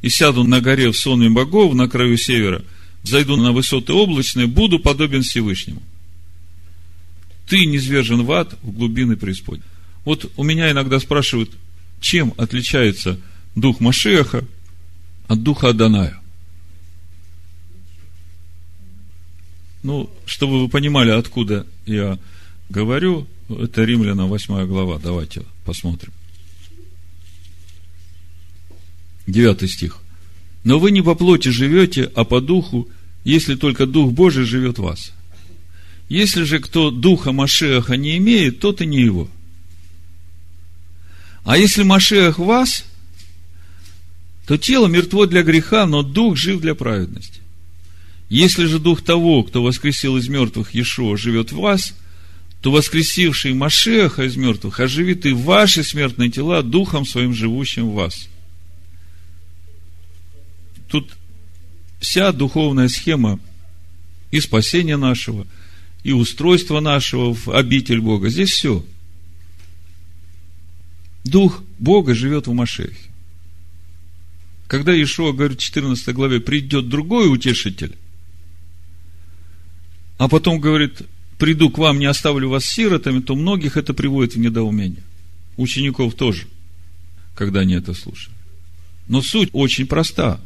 и 0.00 0.08
сяду 0.08 0.44
на 0.44 0.60
горе 0.60 0.90
в 0.90 0.98
сонме 0.98 1.30
богов 1.30 1.74
на 1.74 1.88
краю 1.88 2.16
севера, 2.16 2.62
зайду 3.02 3.36
на 3.36 3.52
высоты 3.52 3.92
облачные, 3.92 4.46
буду 4.46 4.78
подобен 4.78 5.22
Всевышнему. 5.22 5.82
Ты 7.48 7.66
низвержен 7.66 8.22
в 8.22 8.32
ад, 8.32 8.56
в 8.62 8.72
глубины 8.72 9.16
преисподней. 9.16 9.64
Вот 10.04 10.30
у 10.36 10.44
меня 10.44 10.70
иногда 10.70 11.00
спрашивают, 11.00 11.50
чем 12.00 12.34
отличается 12.36 13.18
дух 13.54 13.80
Машеха 13.80 14.44
от 15.26 15.42
духа 15.42 15.70
Аданая. 15.70 16.20
Ну, 19.82 20.10
чтобы 20.26 20.60
вы 20.60 20.68
понимали, 20.68 21.10
откуда 21.10 21.66
я 21.86 22.18
говорю, 22.68 23.26
это 23.48 23.84
Римляна 23.84 24.26
8 24.26 24.66
глава. 24.66 24.98
Давайте 25.02 25.42
посмотрим. 25.64 26.12
Девятый 29.26 29.68
стих. 29.68 29.98
Но 30.64 30.78
вы 30.78 30.90
не 30.90 31.02
по 31.02 31.14
плоти 31.14 31.48
живете, 31.48 32.10
а 32.14 32.24
по 32.24 32.40
духу, 32.40 32.88
если 33.24 33.54
только 33.54 33.86
Дух 33.86 34.12
Божий 34.12 34.44
живет 34.44 34.78
в 34.78 34.82
вас. 34.82 35.12
Если 36.08 36.44
же 36.44 36.58
кто 36.58 36.90
Духа 36.90 37.32
Машеха 37.32 37.96
не 37.96 38.18
имеет, 38.18 38.60
тот 38.60 38.80
и 38.80 38.86
не 38.86 39.02
его. 39.02 39.28
А 41.44 41.58
если 41.58 41.82
Машех 41.82 42.38
в 42.38 42.44
вас, 42.44 42.84
то 44.46 44.56
тело 44.56 44.86
мертво 44.86 45.26
для 45.26 45.42
греха, 45.42 45.86
но 45.86 46.02
дух 46.02 46.36
жив 46.36 46.60
для 46.60 46.74
праведности. 46.74 47.40
Если 48.28 48.64
же 48.66 48.78
дух 48.78 49.02
того, 49.02 49.42
кто 49.42 49.62
воскресил 49.62 50.16
из 50.16 50.28
мертвых 50.28 50.74
Иешуа, 50.74 51.16
живет 51.16 51.52
в 51.52 51.58
вас, 51.58 51.94
то 52.64 52.70
воскресивший 52.70 53.52
Машеха 53.52 54.22
из 54.22 54.36
мертвых 54.36 54.80
оживит 54.80 55.26
и 55.26 55.34
ваши 55.34 55.84
смертные 55.84 56.30
тела 56.30 56.62
духом 56.62 57.04
своим 57.04 57.34
живущим 57.34 57.90
в 57.90 57.92
вас. 57.92 58.30
Тут 60.88 61.12
вся 62.00 62.32
духовная 62.32 62.88
схема 62.88 63.38
и 64.30 64.40
спасения 64.40 64.96
нашего, 64.96 65.46
и 66.04 66.12
устройства 66.12 66.80
нашего 66.80 67.34
в 67.34 67.50
обитель 67.50 68.00
Бога. 68.00 68.30
Здесь 68.30 68.52
все. 68.52 68.82
Дух 71.22 71.62
Бога 71.78 72.14
живет 72.14 72.46
в 72.46 72.54
Машехе. 72.54 73.10
Когда 74.68 74.94
Ишуа 74.94 75.32
говорит 75.32 75.58
в 75.58 75.62
14 75.62 76.14
главе, 76.14 76.40
придет 76.40 76.88
другой 76.88 77.30
утешитель, 77.30 77.94
а 80.16 80.28
потом 80.28 80.60
говорит, 80.60 81.02
приду 81.38 81.70
к 81.70 81.78
вам, 81.78 81.98
не 81.98 82.06
оставлю 82.06 82.48
вас 82.48 82.64
сиротами, 82.64 83.20
то 83.20 83.34
многих 83.34 83.76
это 83.76 83.94
приводит 83.94 84.34
в 84.34 84.38
недоумение. 84.38 85.02
Учеников 85.56 86.14
тоже, 86.14 86.46
когда 87.34 87.60
они 87.60 87.74
это 87.74 87.94
слушают. 87.94 88.36
Но 89.08 89.22
суть 89.22 89.50
очень 89.52 89.86
проста. 89.86 90.40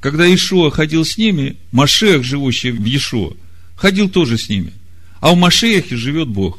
Когда 0.00 0.32
Ишуа 0.32 0.70
ходил 0.70 1.04
с 1.04 1.16
ними, 1.16 1.56
Машех, 1.70 2.24
живущий 2.24 2.70
в 2.70 2.84
Ишуа, 2.84 3.34
ходил 3.76 4.08
тоже 4.08 4.38
с 4.38 4.48
ними. 4.48 4.72
А 5.20 5.32
в 5.32 5.36
Машехе 5.36 5.96
живет 5.96 6.28
Бог. 6.28 6.58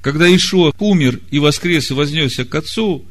Когда 0.00 0.32
Ишуа 0.34 0.72
умер 0.78 1.20
и 1.30 1.38
воскрес 1.38 1.90
и 1.90 1.94
вознесся 1.94 2.44
к 2.44 2.54
Отцу, 2.54 3.04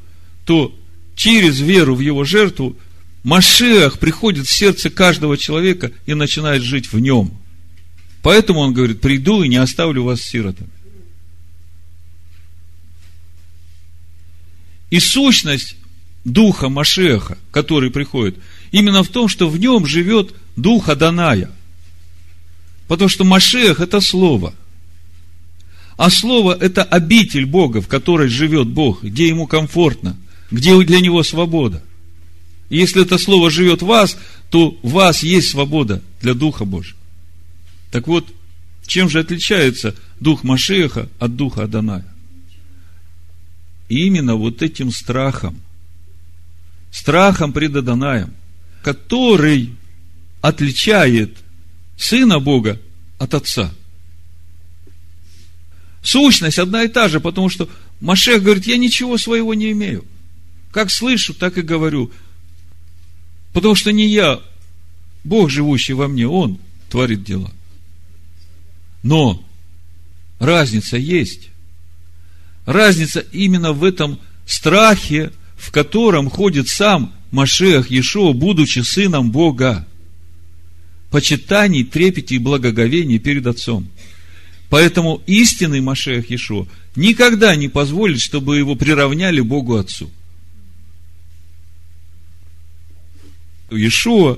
то 0.46 0.74
через 1.16 1.60
веру 1.60 1.96
в 1.96 2.00
его 2.00 2.24
жертву 2.24 2.78
Машех 3.24 4.00
приходит 4.00 4.48
в 4.48 4.52
сердце 4.52 4.90
каждого 4.90 5.38
человека 5.38 5.92
и 6.06 6.14
начинает 6.14 6.64
жить 6.64 6.92
в 6.92 7.00
нем. 7.00 7.41
Поэтому 8.22 8.60
он 8.60 8.74
говорит, 8.74 9.02
приду 9.02 9.44
и 9.44 9.50
не 9.50 9.58
оставлю 9.58 10.04
вас 10.04 10.22
сиротами. 10.22 10.70
И 14.90 15.00
сущность 15.00 15.76
духа 16.24 16.70
Машеха, 16.70 17.38
который 17.52 17.90
приходит, 17.90 18.38
именно 18.72 19.04
в 19.04 19.10
том, 19.10 19.28
что 19.28 19.50
в 19.50 19.58
нем 19.58 19.86
живет 19.86 20.36
дух 20.56 20.90
Аданая. 20.90 21.50
Потому 22.88 23.10
что 23.10 23.24
Машех– 23.24 23.80
это 23.80 24.02
Слово. 24.02 24.54
А 25.98 26.10
Слово– 26.10 26.58
это 26.60 26.84
обитель 26.84 27.46
Бога, 27.46 27.82
в 27.82 27.88
которой 27.88 28.28
живет 28.28 28.68
Бог, 28.68 29.04
где 29.04 29.28
ему 29.28 29.48
комфортно, 29.48 30.18
где 30.52 30.78
для 30.84 31.00
него 31.00 31.24
свобода. 31.24 31.82
И 32.70 32.78
если 32.78 33.02
это 33.02 33.18
Слово 33.18 33.50
живет 33.50 33.82
в 33.82 33.86
вас, 33.86 34.18
то 34.50 34.78
в 34.84 34.92
вас 34.92 35.24
есть 35.24 35.50
свобода 35.50 36.02
для 36.22 36.34
Духа 36.34 36.66
Божьего. 36.66 36.98
Так 37.92 38.08
вот, 38.08 38.34
чем 38.88 39.10
же 39.10 39.20
отличается 39.20 39.96
дух 40.20 40.44
Машеха 40.44 41.10
от 41.20 41.36
духа 41.36 41.64
Аданая? 41.64 42.06
Именно 43.90 44.36
вот 44.36 44.62
этим 44.62 44.92
страхом. 44.92 45.62
Страхом 46.92 47.54
пред 47.54 47.76
Аданаем, 47.76 48.34
который 48.82 49.76
отличает 50.42 51.38
Сына 51.98 52.40
Бога 52.40 52.82
от 53.20 53.34
Отца. 53.34 53.72
Сущность 56.02 56.58
одна 56.58 56.84
и 56.84 56.88
та 56.88 57.10
же, 57.10 57.20
потому 57.20 57.50
что 57.50 57.70
Машех 58.00 58.42
говорит, 58.42 58.66
я 58.66 58.78
ничего 58.78 59.18
своего 59.18 59.54
не 59.54 59.72
имею. 59.72 60.04
Как 60.72 60.90
слышу, 60.90 61.34
так 61.34 61.58
и 61.58 61.62
говорю. 61.62 62.12
Потому 63.54 63.76
что 63.76 63.92
не 63.92 64.08
я, 64.08 64.42
Бог, 65.24 65.50
живущий 65.50 65.94
во 65.94 66.08
мне, 66.08 66.28
Он 66.28 66.58
творит 66.90 67.24
дела. 67.24 67.52
Но 69.04 69.44
разница 70.40 70.98
есть. 70.98 71.50
Разница 72.66 73.20
именно 73.32 73.74
в 73.74 73.84
этом 73.84 74.20
страхе, 74.46 75.32
в 75.58 75.72
котором 75.72 76.30
ходит 76.30 76.68
сам 76.68 77.14
Машех 77.32 77.90
Иешуа, 77.90 78.34
будучи 78.34 78.80
сыном 78.80 79.32
Бога. 79.32 79.88
Почитаний, 81.10 81.84
трепете 81.84 82.36
и 82.36 82.40
благоговении 82.40 83.18
перед 83.18 83.48
Отцом. 83.48 83.90
Поэтому 84.70 85.22
истинный 85.26 85.82
Машех 85.82 86.30
Иешуа 86.30 86.68
никогда 86.96 87.56
не 87.56 87.68
позволит, 87.68 88.22
чтобы 88.22 88.58
его 88.58 88.76
приравняли 88.76 89.42
Богу 89.42 89.78
Отцу. 89.78 90.10
Иешуа, 93.70 94.38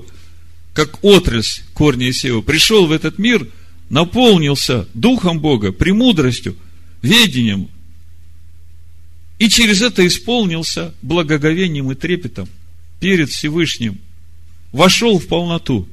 как 0.72 1.04
отрасль 1.04 1.62
корня 1.74 2.10
Исеева, 2.10 2.40
пришел 2.40 2.86
в 2.86 2.92
этот 2.92 3.18
мир– 3.18 3.46
наполнился 3.88 4.88
Духом 4.94 5.40
Бога, 5.40 5.72
премудростью, 5.72 6.56
ведением, 7.02 7.68
и 9.38 9.48
через 9.48 9.82
это 9.82 10.06
исполнился 10.06 10.94
благоговением 11.02 11.90
и 11.90 11.94
трепетом 11.94 12.48
перед 13.00 13.30
Всевышним, 13.30 13.98
вошел 14.72 15.18
в 15.18 15.26
полноту. 15.26 15.88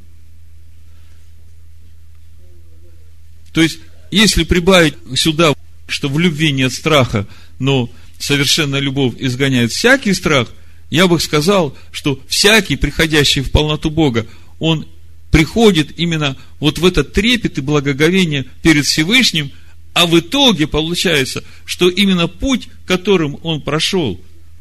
То 3.51 3.61
есть, 3.61 3.79
если 4.11 4.43
прибавить 4.43 4.95
сюда, 5.15 5.53
что 5.87 6.07
в 6.07 6.19
любви 6.19 6.51
нет 6.51 6.71
страха, 6.71 7.27
но 7.59 7.89
совершенная 8.19 8.79
любовь 8.79 9.15
изгоняет 9.17 9.71
всякий 9.71 10.13
страх, 10.13 10.49
я 10.89 11.07
бы 11.07 11.19
сказал, 11.19 11.75
что 11.91 12.19
всякий, 12.27 12.75
приходящий 12.75 13.41
в 13.41 13.51
полноту 13.51 13.89
Бога, 13.89 14.27
он 14.59 14.87
приходит 15.31 15.97
именно 15.97 16.35
вот 16.59 16.77
в 16.77 16.85
этот 16.85 17.13
трепет 17.13 17.57
и 17.57 17.61
благоговение 17.61 18.45
перед 18.61 18.85
Всевышним, 18.85 19.51
а 19.93 20.05
в 20.05 20.19
итоге 20.19 20.67
получается, 20.67 21.43
что 21.65 21.89
именно 21.89 22.27
путь, 22.27 22.67
которым 22.85 23.39
он 23.43 23.61
прошел, 23.61 24.19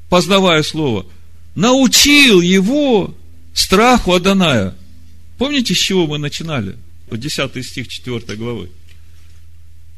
познавая 0.09 0.63
Слово, 0.63 1.07
научил 1.55 2.41
его 2.41 3.15
страху 3.53 4.13
Аданая. 4.15 4.75
Помните, 5.39 5.75
с 5.75 5.79
чего 5.79 6.07
мы 6.07 6.19
начинали? 6.19 6.77
10 7.11 7.67
стих 7.67 7.89
4 7.89 8.37
главы. 8.37 8.71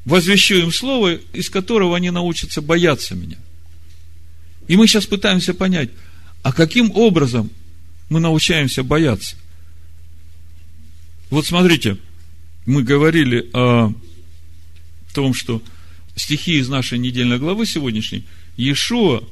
Возвещу 0.05 0.57
им 0.57 0.73
Слово, 0.73 1.19
из 1.33 1.51
которого 1.51 1.97
они 1.97 2.11
научатся 2.11 2.63
бояться 2.63 3.15
меня. 3.15 3.37
И 4.69 4.77
мы 4.77 4.87
сейчас 4.87 5.07
пытаемся 5.07 5.55
понять, 5.55 5.91
а 6.43 6.53
каким 6.53 6.91
образом 6.93 7.51
мы 8.09 8.21
научаемся 8.21 8.83
бояться? 8.83 9.37
Вот 11.33 11.47
смотрите, 11.47 11.97
мы 12.67 12.83
говорили 12.83 13.49
о 13.55 13.91
том, 15.15 15.33
что 15.33 15.63
стихи 16.15 16.59
из 16.59 16.69
нашей 16.69 16.99
недельной 16.99 17.39
главы 17.39 17.65
сегодняшней, 17.65 18.27
Иешуа 18.59 19.25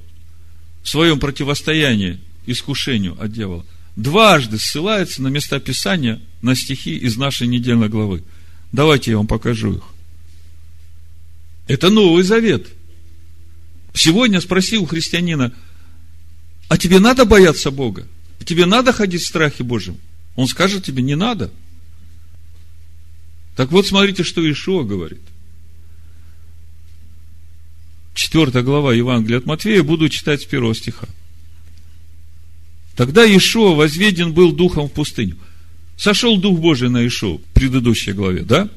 в 0.82 0.88
своем 0.88 1.20
противостоянии 1.20 2.18
искушению 2.46 3.22
от 3.22 3.32
дьявола 3.32 3.66
дважды 3.96 4.58
ссылается 4.58 5.20
на 5.20 5.28
места 5.28 5.60
Писания, 5.60 6.22
на 6.40 6.56
стихи 6.56 6.96
из 6.96 7.18
нашей 7.18 7.46
недельной 7.46 7.90
главы. 7.90 8.22
Давайте 8.72 9.10
я 9.10 9.18
вам 9.18 9.26
покажу 9.26 9.74
их. 9.74 9.84
Это 11.68 11.90
Новый 11.90 12.22
Завет. 12.22 12.66
Сегодня 13.92 14.40
спроси 14.40 14.78
у 14.78 14.86
христианина, 14.86 15.52
а 16.66 16.78
тебе 16.78 16.98
надо 16.98 17.26
бояться 17.26 17.70
Бога? 17.70 18.08
Тебе 18.46 18.64
надо 18.64 18.94
ходить 18.94 19.20
в 19.20 19.28
страхе 19.28 19.64
Божьем? 19.64 19.98
Он 20.34 20.46
скажет 20.46 20.82
тебе, 20.82 21.02
не 21.02 21.14
надо– 21.14 21.50
так 23.60 23.72
вот, 23.72 23.86
смотрите, 23.86 24.24
что 24.24 24.40
Ишуа 24.50 24.84
говорит. 24.84 25.20
Четвертая 28.14 28.62
глава 28.62 28.94
Евангелия 28.94 29.36
от 29.36 29.44
Матфея, 29.44 29.82
буду 29.82 30.08
читать 30.08 30.40
с 30.40 30.46
первого 30.46 30.74
стиха. 30.74 31.06
Тогда 32.96 33.22
Ишуа 33.26 33.74
возведен 33.74 34.32
был 34.32 34.52
духом 34.52 34.88
в 34.88 34.92
пустыню. 34.92 35.36
Сошел 35.98 36.38
Дух 36.38 36.58
Божий 36.58 36.88
на 36.88 37.06
Ишуа 37.06 37.36
в 37.36 37.42
предыдущей 37.52 38.12
главе, 38.12 38.44
да? 38.44 38.70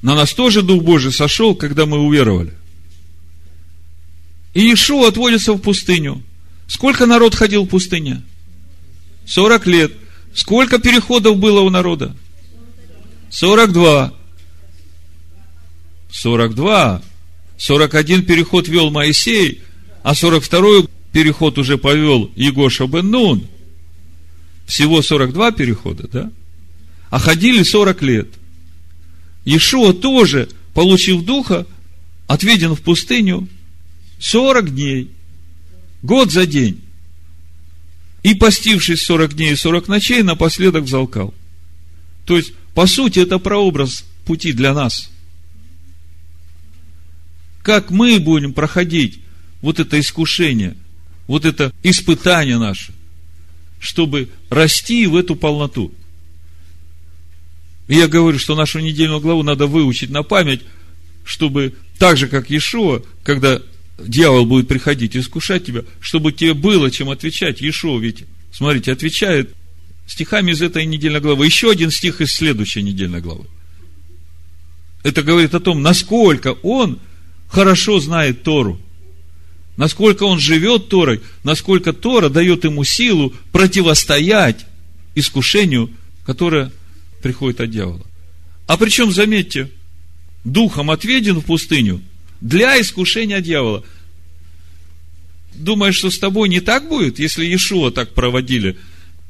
На 0.00 0.14
нас 0.14 0.32
тоже 0.32 0.62
Дух 0.62 0.84
Божий 0.84 1.10
сошел, 1.10 1.56
когда 1.56 1.84
мы 1.84 1.98
уверовали. 1.98 2.52
И 4.54 4.72
Ишуа 4.72 5.08
отводится 5.08 5.54
в 5.54 5.58
пустыню. 5.58 6.22
Сколько 6.68 7.06
народ 7.06 7.34
ходил 7.34 7.64
в 7.64 7.68
пустыне? 7.68 8.22
40 9.26 9.66
лет. 9.66 9.92
Сколько 10.34 10.78
переходов 10.78 11.36
было 11.36 11.62
у 11.62 11.70
народа? 11.70 12.14
42. 13.30 14.19
42. 16.10 17.02
41 17.58 18.24
переход 18.24 18.68
вел 18.68 18.90
Моисей, 18.90 19.62
а 20.02 20.14
42 20.14 20.86
переход 21.12 21.58
уже 21.58 21.78
повел 21.78 22.30
Егоша 22.34 22.86
бен 22.86 23.10
Нун. 23.10 23.46
Всего 24.66 25.02
42 25.02 25.52
перехода, 25.52 26.08
да? 26.08 26.32
А 27.10 27.18
ходили 27.18 27.62
40 27.62 28.02
лет. 28.02 28.28
Иешуа 29.44 29.92
тоже, 29.92 30.48
получив 30.74 31.24
духа, 31.24 31.66
отведен 32.26 32.74
в 32.74 32.80
пустыню 32.82 33.48
40 34.20 34.74
дней. 34.74 35.10
Год 36.02 36.30
за 36.30 36.46
день. 36.46 36.80
И 38.22 38.34
постившись 38.34 39.02
сорок 39.02 39.34
дней 39.34 39.52
и 39.52 39.56
сорок 39.56 39.88
ночей, 39.88 40.22
напоследок 40.22 40.84
взалкал. 40.84 41.34
То 42.26 42.36
есть, 42.36 42.52
по 42.74 42.86
сути, 42.86 43.18
это 43.18 43.38
прообраз 43.38 44.04
пути 44.24 44.52
для 44.52 44.72
нас. 44.72 45.09
Как 47.62 47.90
мы 47.90 48.18
будем 48.18 48.52
проходить 48.52 49.20
вот 49.60 49.80
это 49.80 50.00
искушение, 50.00 50.76
вот 51.26 51.44
это 51.44 51.72
испытание 51.82 52.58
наше, 52.58 52.92
чтобы 53.78 54.28
расти 54.48 55.06
в 55.06 55.16
эту 55.16 55.36
полноту. 55.36 55.92
И 57.88 57.96
я 57.96 58.08
говорю, 58.08 58.38
что 58.38 58.54
нашу 58.54 58.78
недельную 58.78 59.20
главу 59.20 59.42
надо 59.42 59.66
выучить 59.66 60.10
на 60.10 60.22
память, 60.22 60.62
чтобы 61.24 61.74
так 61.98 62.16
же, 62.16 62.28
как 62.28 62.50
Иешуа, 62.50 63.02
когда 63.22 63.60
дьявол 63.98 64.46
будет 64.46 64.68
приходить 64.68 65.16
искушать 65.16 65.66
тебя, 65.66 65.82
чтобы 66.00 66.32
тебе 66.32 66.54
было 66.54 66.90
чем 66.90 67.10
отвечать. 67.10 67.60
Иешуа 67.60 67.98
ведь, 67.98 68.24
смотрите, 68.52 68.92
отвечает 68.92 69.54
стихами 70.06 70.52
из 70.52 70.62
этой 70.62 70.86
недельной 70.86 71.20
главы. 71.20 71.46
Еще 71.46 71.70
один 71.70 71.90
стих 71.90 72.20
из 72.20 72.32
следующей 72.32 72.82
недельной 72.82 73.20
главы. 73.20 73.44
Это 75.02 75.22
говорит 75.22 75.54
о 75.54 75.60
том, 75.60 75.82
насколько 75.82 76.54
он 76.62 76.98
хорошо 77.50 78.00
знает 78.00 78.42
Тору. 78.42 78.80
Насколько 79.76 80.24
он 80.24 80.38
живет 80.38 80.88
Торой, 80.88 81.20
насколько 81.42 81.92
Тора 81.92 82.28
дает 82.28 82.64
ему 82.64 82.84
силу 82.84 83.34
противостоять 83.52 84.66
искушению, 85.14 85.90
которое 86.24 86.70
приходит 87.22 87.60
от 87.60 87.70
дьявола. 87.70 88.06
А 88.66 88.76
причем, 88.76 89.10
заметьте, 89.10 89.70
духом 90.44 90.90
отведен 90.90 91.40
в 91.40 91.44
пустыню 91.44 92.00
для 92.40 92.80
искушения 92.80 93.40
дьявола. 93.40 93.84
Думаешь, 95.54 95.96
что 95.96 96.10
с 96.10 96.18
тобой 96.18 96.48
не 96.48 96.60
так 96.60 96.88
будет, 96.88 97.18
если 97.18 97.44
Иешуа 97.44 97.90
так 97.90 98.14
проводили 98.14 98.78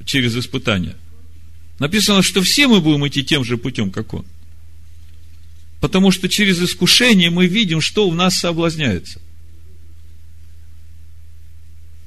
через 0.05 0.37
испытания? 0.37 0.97
Написано, 1.79 2.23
что 2.23 2.43
все 2.43 2.69
мы 2.69 2.81
будем 2.81 3.07
идти 3.09 3.25
тем 3.25 3.45
же 3.45 3.57
путем, 3.57 3.91
как 3.91 4.13
он. 4.13 4.27
Потому 5.81 6.11
что 6.11 6.29
через 6.29 6.61
искушение 6.61 7.31
мы 7.31 7.47
видим, 7.47 7.81
что 7.81 8.07
у 8.09 8.13
нас 8.13 8.37
соблазняется. 8.37 9.21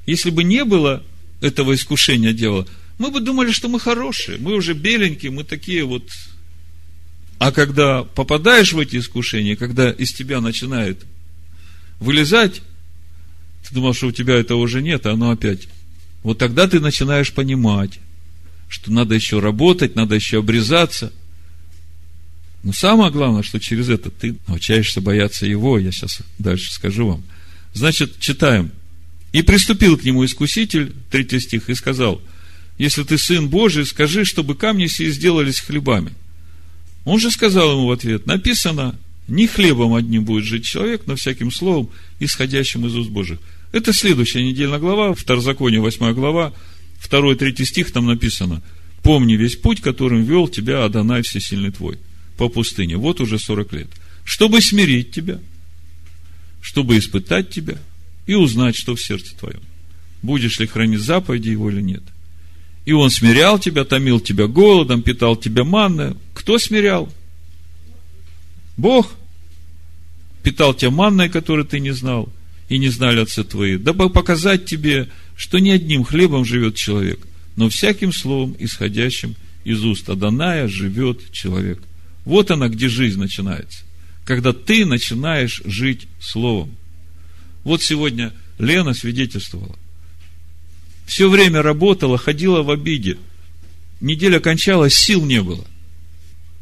Если 0.05 0.29
бы 0.29 0.43
не 0.43 0.63
было 0.63 1.03
этого 1.41 1.73
искушения 1.73 2.33
дьявола, 2.33 2.67
мы 2.99 3.09
бы 3.09 3.19
думали, 3.19 3.51
что 3.51 3.69
мы 3.69 3.79
хорошие, 3.79 4.37
мы 4.37 4.53
уже 4.53 4.73
беленькие, 4.73 5.31
мы 5.31 5.43
такие 5.43 5.83
вот 5.83 6.03
а 7.43 7.51
когда 7.51 8.03
попадаешь 8.03 8.71
в 8.71 8.79
эти 8.79 8.95
искушения, 8.95 9.57
когда 9.57 9.91
из 9.91 10.13
тебя 10.13 10.39
начинает 10.39 11.05
вылезать, 11.99 12.61
ты 13.67 13.75
думал, 13.75 13.93
что 13.93 14.07
у 14.07 14.11
тебя 14.13 14.35
этого 14.35 14.59
уже 14.59 14.81
нет, 14.81 15.05
а 15.05 15.11
оно 15.11 15.29
опять. 15.29 15.67
Вот 16.23 16.37
тогда 16.37 16.69
ты 16.69 16.79
начинаешь 16.79 17.33
понимать, 17.33 17.99
что 18.69 18.93
надо 18.93 19.13
еще 19.15 19.39
работать, 19.39 19.93
надо 19.93 20.15
еще 20.15 20.39
обрезаться. 20.39 21.11
Но 22.63 22.71
самое 22.71 23.11
главное, 23.11 23.43
что 23.43 23.59
через 23.59 23.89
это 23.89 24.09
ты 24.09 24.35
научаешься 24.47 25.01
бояться 25.01 25.45
его. 25.45 25.77
Я 25.77 25.91
сейчас 25.91 26.19
дальше 26.39 26.71
скажу 26.71 27.07
вам. 27.07 27.23
Значит, 27.73 28.19
читаем. 28.19 28.71
И 29.33 29.41
приступил 29.41 29.97
к 29.97 30.03
нему 30.03 30.23
искуситель, 30.23 30.93
третий 31.11 31.39
стих, 31.39 31.69
и 31.69 31.75
сказал, 31.75 32.21
если 32.77 33.03
ты 33.03 33.17
сын 33.17 33.49
Божий, 33.49 33.85
скажи, 33.85 34.25
чтобы 34.25 34.55
камни 34.55 34.87
сии 34.87 35.09
сделались 35.09 35.59
хлебами. 35.59 36.13
Он 37.03 37.19
же 37.19 37.31
сказал 37.31 37.71
ему 37.73 37.87
в 37.87 37.91
ответ, 37.91 38.25
написано, 38.27 38.97
не 39.27 39.47
хлебом 39.47 39.95
одним 39.95 40.23
будет 40.23 40.45
жить 40.45 40.65
человек, 40.65 41.03
но 41.05 41.15
всяким 41.15 41.51
словом, 41.51 41.89
исходящим 42.19 42.85
из 42.85 42.95
уст 42.95 43.09
Божьих. 43.09 43.39
Это 43.71 43.91
следующая 43.91 44.43
недельная 44.43 44.79
глава, 44.79 45.13
Второзаконие, 45.13 45.81
8 45.81 46.13
глава, 46.13 46.53
2-3 47.09 47.65
стих 47.65 47.91
там 47.91 48.05
написано. 48.05 48.61
Помни 49.01 49.33
весь 49.33 49.57
путь, 49.57 49.81
которым 49.81 50.23
вел 50.23 50.47
тебя 50.47 50.85
Адонай 50.85 51.23
Всесильный 51.23 51.71
твой 51.71 51.97
по 52.37 52.49
пустыне. 52.49 52.97
Вот 52.97 53.21
уже 53.21 53.39
40 53.39 53.73
лет. 53.73 53.87
Чтобы 54.23 54.61
смирить 54.61 55.11
тебя, 55.11 55.39
чтобы 56.61 56.97
испытать 56.97 57.49
тебя 57.49 57.77
и 58.25 58.35
узнать, 58.35 58.75
что 58.75 58.95
в 58.95 59.01
сердце 59.01 59.35
твоем. 59.37 59.61
Будешь 60.21 60.59
ли 60.59 60.67
хранить 60.67 61.01
заповеди 61.01 61.49
его 61.49 61.69
или 61.69 61.81
нет. 61.81 62.03
И 62.85 62.93
он 62.93 63.09
смирял 63.09 63.59
тебя, 63.59 63.85
томил 63.85 64.19
тебя 64.19 64.47
голодом, 64.47 65.01
питал 65.01 65.35
тебя 65.35 65.63
манной. 65.63 66.15
Кто 66.33 66.57
смирял? 66.57 67.11
Бог. 68.77 69.13
Питал 70.41 70.73
тебя 70.73 70.91
манной, 70.91 71.29
которую 71.29 71.65
ты 71.65 71.79
не 71.79 71.91
знал, 71.91 72.27
и 72.67 72.77
не 72.77 72.89
знали 72.89 73.21
отцы 73.21 73.43
твои, 73.43 73.77
дабы 73.77 74.09
показать 74.09 74.65
тебе, 74.65 75.07
что 75.37 75.59
не 75.59 75.71
одним 75.71 76.03
хлебом 76.03 76.43
живет 76.43 76.75
человек, 76.75 77.19
но 77.55 77.69
всяким 77.69 78.11
словом, 78.11 78.55
исходящим 78.59 79.35
из 79.63 79.83
уст 79.85 80.09
Аданая, 80.09 80.67
живет 80.67 81.31
человек. 81.31 81.81
Вот 82.25 82.51
она, 82.51 82.69
где 82.69 82.87
жизнь 82.87 83.19
начинается. 83.19 83.83
Когда 84.25 84.53
ты 84.53 84.85
начинаешь 84.85 85.61
жить 85.65 86.07
словом. 86.19 86.75
Вот 87.63 87.81
сегодня 87.81 88.33
Лена 88.57 88.93
свидетельствовала. 88.93 89.77
Все 91.05 91.29
время 91.29 91.61
работала, 91.61 92.17
ходила 92.17 92.61
в 92.61 92.71
обиде. 92.71 93.17
Неделя 93.99 94.39
кончалась, 94.39 94.95
сил 94.95 95.25
не 95.25 95.41
было. 95.41 95.65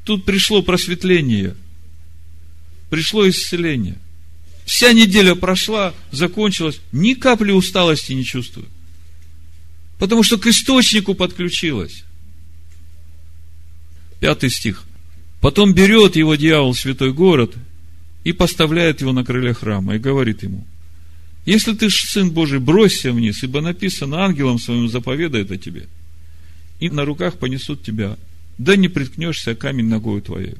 Тут 0.03 0.25
пришло 0.25 0.63
просветление, 0.63 1.55
пришло 2.89 3.29
исцеление. 3.29 3.97
Вся 4.65 4.93
неделя 4.93 5.35
прошла, 5.35 5.93
закончилась, 6.11 6.79
ни 6.91 7.13
капли 7.13 7.51
усталости 7.51 8.13
не 8.13 8.23
чувствую. 8.23 8.67
Потому 9.99 10.23
что 10.23 10.37
к 10.37 10.47
источнику 10.47 11.13
подключилась. 11.13 12.03
Пятый 14.19 14.49
стих. 14.49 14.83
Потом 15.41 15.73
берет 15.73 16.15
его 16.15 16.35
дьявол, 16.35 16.75
святой 16.75 17.11
город, 17.11 17.55
и 18.23 18.31
поставляет 18.31 19.01
его 19.01 19.11
на 19.11 19.25
крыле 19.25 19.53
храма, 19.53 19.95
и 19.95 19.99
говорит 19.99 20.43
ему, 20.43 20.65
если 21.45 21.73
ты 21.73 21.89
сын 21.89 22.29
Божий, 22.29 22.59
бросься 22.59 23.11
вниз, 23.11 23.41
ибо 23.41 23.61
написано, 23.61 24.23
ангелом 24.23 24.59
своим 24.59 24.87
заповедает 24.87 25.49
о 25.49 25.57
тебе. 25.57 25.87
И 26.79 26.89
на 26.91 27.03
руках 27.03 27.39
понесут 27.39 27.81
тебя, 27.83 28.17
да 28.59 28.75
не 28.75 28.87
приткнешься 28.87 29.55
камень 29.55 29.87
ногою 29.87 30.21
твоей. 30.21 30.55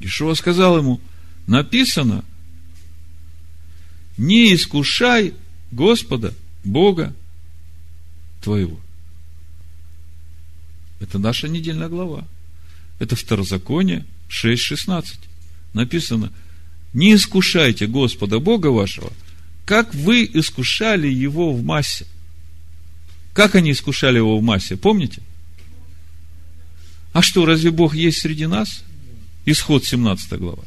Ишуа 0.00 0.34
сказал 0.34 0.78
ему, 0.78 1.00
написано, 1.46 2.24
не 4.18 4.52
искушай 4.52 5.34
Господа, 5.70 6.34
Бога 6.64 7.14
твоего. 8.42 8.80
Это 10.98 11.20
наша 11.20 11.48
недельная 11.48 11.88
глава. 11.88 12.26
Это 12.98 13.16
Второзаконие 13.16 14.04
6.16. 14.28 15.04
Написано– 15.72 16.32
не 16.96 17.14
искушайте 17.14 17.86
Господа 17.86 18.38
Бога 18.38 18.68
вашего, 18.68 19.12
как 19.66 19.94
вы 19.94 20.24
искушали 20.32 21.08
его 21.08 21.52
в 21.52 21.62
массе. 21.62 22.06
Как 23.34 23.54
они 23.54 23.72
искушали 23.72 24.16
его 24.16 24.38
в 24.38 24.42
массе, 24.42 24.78
помните? 24.78 25.20
А 27.12 27.20
что, 27.20 27.44
разве 27.44 27.70
Бог 27.70 27.94
есть 27.94 28.22
среди 28.22 28.46
нас? 28.46 28.82
Исход 29.44 29.84
17 29.84 30.38
глава. 30.38 30.64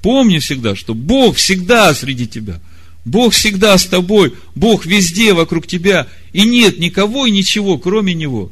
Помни 0.00 0.38
всегда, 0.38 0.74
что 0.74 0.94
Бог 0.94 1.36
всегда 1.36 1.92
среди 1.92 2.26
тебя. 2.26 2.58
Бог 3.04 3.34
всегда 3.34 3.76
с 3.76 3.84
тобой. 3.84 4.32
Бог 4.54 4.86
везде 4.86 5.34
вокруг 5.34 5.66
тебя. 5.66 6.08
И 6.32 6.46
нет 6.46 6.78
никого 6.78 7.26
и 7.26 7.30
ничего, 7.30 7.76
кроме 7.76 8.14
Него. 8.14 8.50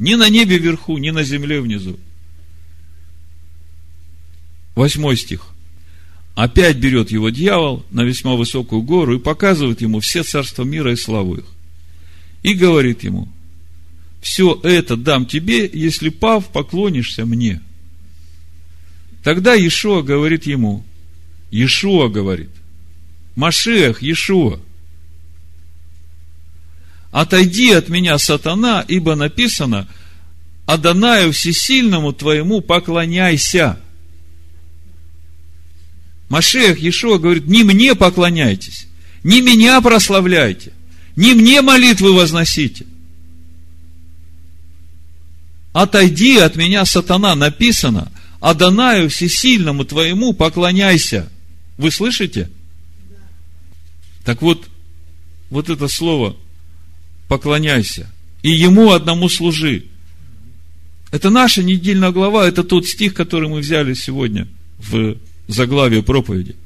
Ни 0.00 0.14
на 0.14 0.30
небе 0.30 0.56
вверху, 0.56 0.96
ни 0.96 1.10
на 1.10 1.22
земле 1.22 1.60
внизу. 1.60 2.00
Восьмой 4.74 5.18
стих. 5.18 5.46
Опять 6.34 6.78
берет 6.78 7.10
его 7.10 7.28
дьявол 7.28 7.84
на 7.90 8.02
весьма 8.02 8.34
высокую 8.34 8.80
гору 8.80 9.16
и 9.16 9.20
показывает 9.20 9.82
ему 9.82 10.00
все 10.00 10.22
царства 10.22 10.64
мира 10.64 10.90
и 10.92 10.96
славу 10.96 11.36
их. 11.36 11.44
И 12.42 12.54
говорит 12.54 13.04
ему, 13.04 13.28
все 14.22 14.58
это 14.62 14.96
дам 14.96 15.26
тебе, 15.26 15.68
если 15.70 16.08
пав, 16.08 16.50
поклонишься 16.50 17.26
мне. 17.26 17.60
Тогда 19.22 19.54
Иешуа 19.54 20.00
говорит 20.00 20.46
ему, 20.46 20.82
Иешуа 21.50 22.08
говорит, 22.08 22.48
Машех, 23.36 24.02
Иешуа, 24.02 24.60
отойди 27.10 27.72
от 27.72 27.88
меня, 27.88 28.18
сатана, 28.18 28.84
ибо 28.86 29.14
написано, 29.14 29.88
Адонаю 30.66 31.32
Всесильному 31.32 32.12
твоему 32.12 32.60
поклоняйся. 32.60 33.80
Машех 36.28 36.78
Иешуа 36.78 37.18
говорит, 37.18 37.46
не 37.46 37.64
мне 37.64 37.96
поклоняйтесь, 37.96 38.86
не 39.24 39.40
меня 39.40 39.80
прославляйте, 39.80 40.72
не 41.16 41.34
мне 41.34 41.60
молитвы 41.60 42.12
возносите. 42.12 42.86
Отойди 45.72 46.38
от 46.38 46.54
меня, 46.54 46.84
сатана, 46.84 47.34
написано, 47.34 48.12
Адонаю 48.40 49.10
всесильному 49.10 49.84
твоему 49.84 50.32
поклоняйся. 50.32 51.28
Вы 51.76 51.90
слышите? 51.90 52.48
Так 54.24 54.40
вот, 54.40 54.66
вот 55.50 55.68
это 55.68 55.88
слово 55.88 56.36
поклоняйся, 57.30 58.10
и 58.42 58.50
ему 58.50 58.90
одному 58.90 59.28
служи. 59.28 59.84
Это 61.12 61.30
наша 61.30 61.62
недельная 61.62 62.10
глава, 62.10 62.48
это 62.48 62.64
тот 62.64 62.88
стих, 62.88 63.14
который 63.14 63.48
мы 63.48 63.60
взяли 63.60 63.94
сегодня 63.94 64.48
в 64.78 65.16
заглавие 65.46 66.02
проповеди. 66.02 66.56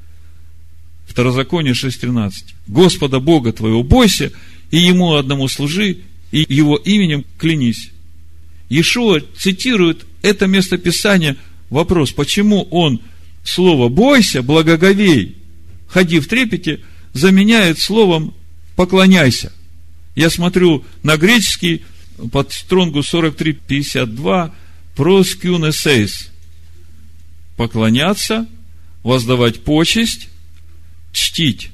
Второзаконие 1.07 1.75
6.13. 1.75 2.33
Господа 2.67 3.21
Бога 3.21 3.53
твоего 3.53 3.83
бойся, 3.83 4.33
и 4.71 4.79
Ему 4.79 5.17
одному 5.17 5.49
служи, 5.49 5.99
и 6.33 6.47
Его 6.49 6.77
именем 6.77 7.27
клянись. 7.37 7.91
Иешуа 8.71 9.21
цитирует 9.37 10.07
это 10.23 10.47
местописание, 10.47 11.37
вопрос, 11.69 12.11
почему 12.13 12.63
он 12.71 13.03
слово 13.45 13.91
«бойся», 13.91 14.43
«благоговей», 14.43 15.37
«ходи 15.89 16.21
в 16.21 16.27
трепете» 16.27 16.81
заменяет 17.13 17.79
словом 17.79 18.33
«поклоняйся». 18.77 19.53
Я 20.15 20.31
смотрю 20.31 20.85
на 21.03 21.17
греческий, 21.17 21.85
под 22.31 22.53
стронгу 22.53 23.01
43.52, 23.01 24.53
проскюнесейс. 24.95 26.31
Поклоняться, 27.57 28.49
воздавать 29.03 29.65
почесть, 29.65 30.29
чтить. 31.13 31.71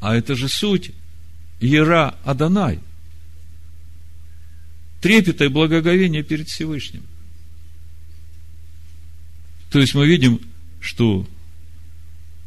А 0.00 0.14
это 0.14 0.34
же 0.34 0.48
суть 0.48 0.92
Ера 1.60 2.16
Адонай. 2.24 2.80
Трепета 5.00 5.44
и 5.44 5.48
благоговение 5.48 6.22
перед 6.22 6.48
Всевышним. 6.48 7.02
То 9.70 9.78
есть 9.78 9.94
мы 9.94 10.06
видим, 10.06 10.40
что 10.80 11.26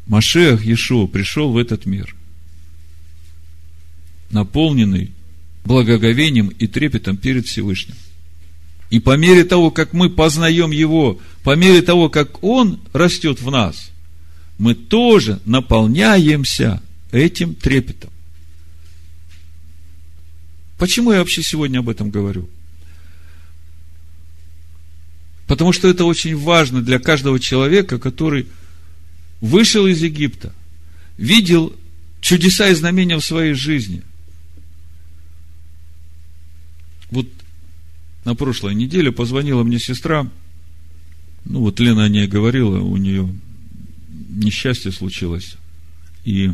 Машех 0.07 0.63
Иешуа 0.63 1.07
пришел 1.07 1.51
в 1.51 1.57
этот 1.57 1.85
мир, 1.85 2.13
наполненный 4.33 5.11
благоговением 5.63 6.49
и 6.49 6.67
трепетом 6.67 7.17
перед 7.17 7.47
Всевышним. 7.47 7.95
И 8.89 8.99
по 8.99 9.17
мере 9.17 9.43
того, 9.43 9.71
как 9.71 9.93
мы 9.93 10.09
познаем 10.09 10.71
Его, 10.71 11.19
по 11.43 11.55
мере 11.55 11.81
того, 11.81 12.09
как 12.09 12.43
Он 12.43 12.79
растет 12.91 13.41
в 13.41 13.49
нас, 13.49 13.91
мы 14.57 14.75
тоже 14.75 15.39
наполняемся 15.45 16.81
этим 17.11 17.55
трепетом. 17.55 18.11
Почему 20.77 21.11
я 21.11 21.19
вообще 21.19 21.41
сегодня 21.41 21.79
об 21.79 21.89
этом 21.89 22.09
говорю? 22.09 22.49
Потому 25.47 25.73
что 25.73 25.87
это 25.87 26.05
очень 26.05 26.35
важно 26.37 26.81
для 26.81 26.99
каждого 26.99 27.39
человека, 27.39 27.99
который 27.99 28.47
вышел 29.41 29.87
из 29.87 30.01
Египта, 30.01 30.53
видел 31.17 31.75
чудеса 32.21 32.69
и 32.69 32.75
знамения 32.75 33.17
в 33.17 33.25
своей 33.25 33.53
жизни. 33.53 34.03
Вот 37.13 37.27
на 38.25 38.33
прошлой 38.33 38.73
неделе 38.73 39.11
позвонила 39.11 39.61
мне 39.63 39.77
сестра, 39.77 40.27
ну 41.45 41.59
вот 41.59 41.79
Лена 41.79 42.05
о 42.05 42.09
ней 42.09 42.25
говорила, 42.25 42.79
у 42.79 42.97
нее 42.97 43.31
несчастье 44.29 44.91
случилось. 44.91 45.57
И, 46.25 46.51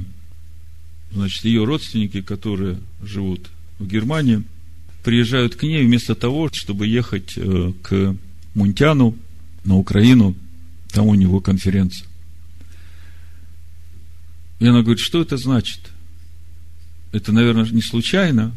значит, 1.14 1.46
ее 1.46 1.64
родственники, 1.64 2.22
которые 2.22 2.78
живут 3.02 3.50
в 3.78 3.88
Германии, 3.88 4.44
приезжают 5.02 5.56
к 5.56 5.64
ней 5.64 5.86
вместо 5.86 6.14
того, 6.14 6.50
чтобы 6.52 6.88
ехать 6.88 7.38
э, 7.38 7.72
к 7.82 8.18
Мунтяну 8.54 9.16
на 9.64 9.78
Украину, 9.78 10.36
там 10.92 11.08
у 11.08 11.16
него 11.16 11.40
конференция. 11.40 12.06
И 14.60 14.66
она 14.66 14.82
говорит, 14.82 15.00
что 15.00 15.22
это 15.22 15.38
значит? 15.38 15.80
Это, 17.14 17.32
наверное, 17.32 17.66
не 17.70 17.82
случайно. 17.82 18.54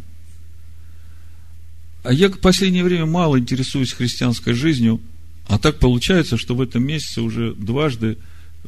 А 2.03 2.13
я 2.13 2.29
в 2.29 2.39
последнее 2.39 2.85
время 2.85 3.07
мало 3.07 3.39
интересуюсь 3.39 3.93
христианской 3.93 4.55
жизнью, 4.55 5.01
а 5.47 5.59
так 5.59 5.79
получается, 5.79 6.37
что 6.37 6.55
в 6.55 6.61
этом 6.61 6.85
месяце 6.85 7.21
уже 7.21 7.55
дважды 7.55 8.19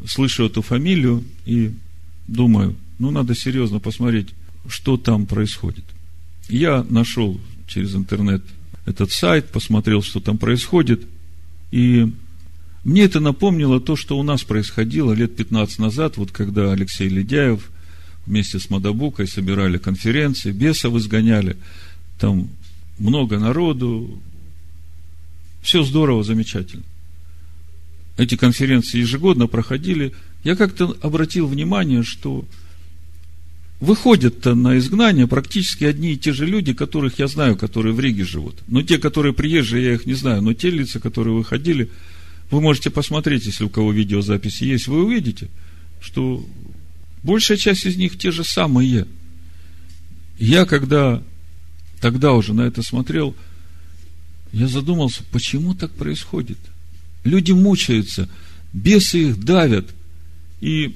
слышу 0.07 0.45
эту 0.45 0.63
фамилию 0.63 1.25
и 1.47 1.73
думаю, 2.29 2.77
ну, 2.99 3.11
надо 3.11 3.35
серьезно 3.35 3.81
посмотреть, 3.81 4.29
что 4.69 4.97
там 4.97 5.27
происходит. 5.27 5.85
Я 6.49 6.85
нашел 6.89 7.41
через 7.67 7.95
интернет 7.95 8.43
этот 8.87 9.11
сайт, 9.13 9.49
посмотрел, 9.49 10.03
что 10.03 10.21
там 10.21 10.39
происходит, 10.39 11.03
и 11.71 12.13
мне 12.85 13.03
это 13.05 13.19
напомнило 13.19 13.81
то, 13.81 13.97
что 13.97 14.19
у 14.19 14.23
нас 14.23 14.45
происходило 14.45 15.13
лет 15.13 15.35
15 15.37 15.79
назад, 15.79 16.19
вот 16.19 16.31
когда 16.33 16.73
Алексей 16.73 17.09
Ледяев 17.09 17.71
вместе 18.27 18.59
с 18.59 18.69
Мадабукой 18.71 19.27
собирали 19.27 19.79
конференции, 19.79 20.53
бесов 20.53 20.95
изгоняли, 20.97 21.57
там 22.19 22.51
много 22.99 23.39
народу, 23.39 24.21
все 25.63 25.83
здорово, 25.83 26.23
замечательно 26.23 26.85
эти 28.17 28.37
конференции 28.37 28.99
ежегодно 28.99 29.47
проходили, 29.47 30.13
я 30.45 30.57
как-то 30.57 30.97
обратил 31.03 31.47
внимание, 31.47 32.03
что 32.03 32.45
выходят-то 33.81 34.55
на 34.55 34.79
изгнание 34.79 35.27
практически 35.27 35.85
одни 35.85 36.13
и 36.13 36.17
те 36.17 36.33
же 36.33 36.47
люди, 36.47 36.73
которых 36.73 37.19
я 37.19 37.27
знаю, 37.27 37.57
которые 37.57 37.93
в 37.93 38.01
Риге 38.01 38.25
живут. 38.25 38.57
Но 38.69 38.83
те, 38.83 38.99
которые 38.99 39.33
приезжие, 39.33 39.85
я 39.85 39.95
их 39.95 40.07
не 40.07 40.15
знаю, 40.15 40.43
но 40.43 40.55
те 40.55 40.71
лица, 40.71 41.01
которые 41.01 41.35
выходили, 41.35 41.91
вы 42.51 42.61
можете 42.61 42.91
посмотреть, 42.91 43.47
если 43.47 43.65
у 43.65 43.69
кого 43.69 43.93
видеозаписи 43.93 44.65
есть, 44.65 44.87
вы 44.87 45.05
увидите, 45.05 45.49
что 46.01 46.47
большая 47.23 47.59
часть 47.59 47.85
из 47.85 47.97
них 47.97 48.17
те 48.17 48.31
же 48.31 48.45
самые. 48.45 49.07
Я 50.39 50.67
когда 50.67 51.23
тогда 52.05 52.35
уже 52.35 52.53
на 52.53 52.61
это 52.61 52.83
смотрел, 52.83 53.35
я 54.53 54.69
задумался, 54.69 55.23
почему 55.33 55.75
так 55.75 55.91
происходит– 55.93 56.59
Люди 57.25 57.53
мучаются, 57.53 58.29
бесы 58.73 59.31
их 59.31 59.43
давят. 59.43 59.89
И, 60.61 60.95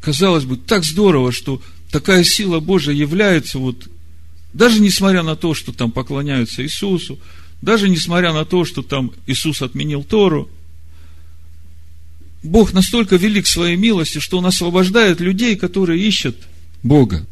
казалось 0.00 0.44
бы, 0.44 0.56
так 0.56 0.84
здорово, 0.84 1.32
что 1.32 1.62
такая 1.90 2.24
сила 2.24 2.60
Божия 2.60 2.94
является 2.94 3.58
вот, 3.58 3.88
даже 4.54 4.80
несмотря 4.80 5.22
на 5.22 5.36
то, 5.36 5.54
что 5.54 5.72
там 5.72 5.92
поклоняются 5.92 6.62
Иисусу, 6.62 7.18
даже 7.60 7.88
несмотря 7.88 8.32
на 8.32 8.44
то, 8.44 8.64
что 8.64 8.82
там 8.82 9.12
Иисус 9.26 9.62
отменил 9.62 10.02
Тору, 10.02 10.48
Бог 12.42 12.72
настолько 12.72 13.16
велик 13.16 13.46
своей 13.46 13.76
милости, 13.76 14.18
что 14.18 14.38
Он 14.38 14.46
освобождает 14.46 15.20
людей, 15.20 15.56
которые 15.56 16.02
ищут 16.02 16.36
Бога. 16.82 17.26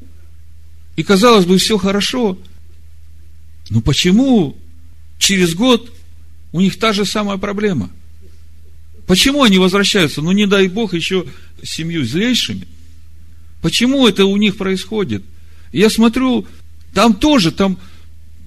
И 0.96 1.02
казалось 1.02 1.46
бы, 1.46 1.56
все 1.56 1.78
хорошо. 1.78 2.38
Но 3.70 3.80
почему 3.80 4.56
через 5.18 5.54
год 5.54 5.92
у 6.52 6.60
них 6.60 6.78
та 6.78 6.92
же 6.92 7.04
самая 7.04 7.38
проблема– 7.38 7.90
Почему 9.06 9.42
они 9.42 9.58
возвращаются? 9.58 10.22
Ну, 10.22 10.32
не 10.32 10.46
дай 10.46 10.68
Бог, 10.68 10.94
еще 10.94 11.26
семью 11.62 12.04
злейшими. 12.04 12.66
Почему 13.60 14.06
это 14.06 14.24
у 14.24 14.36
них 14.36 14.56
происходит? 14.56 15.22
Я 15.72 15.90
смотрю, 15.90 16.46
там 16.92 17.14
тоже, 17.14 17.50
там 17.50 17.78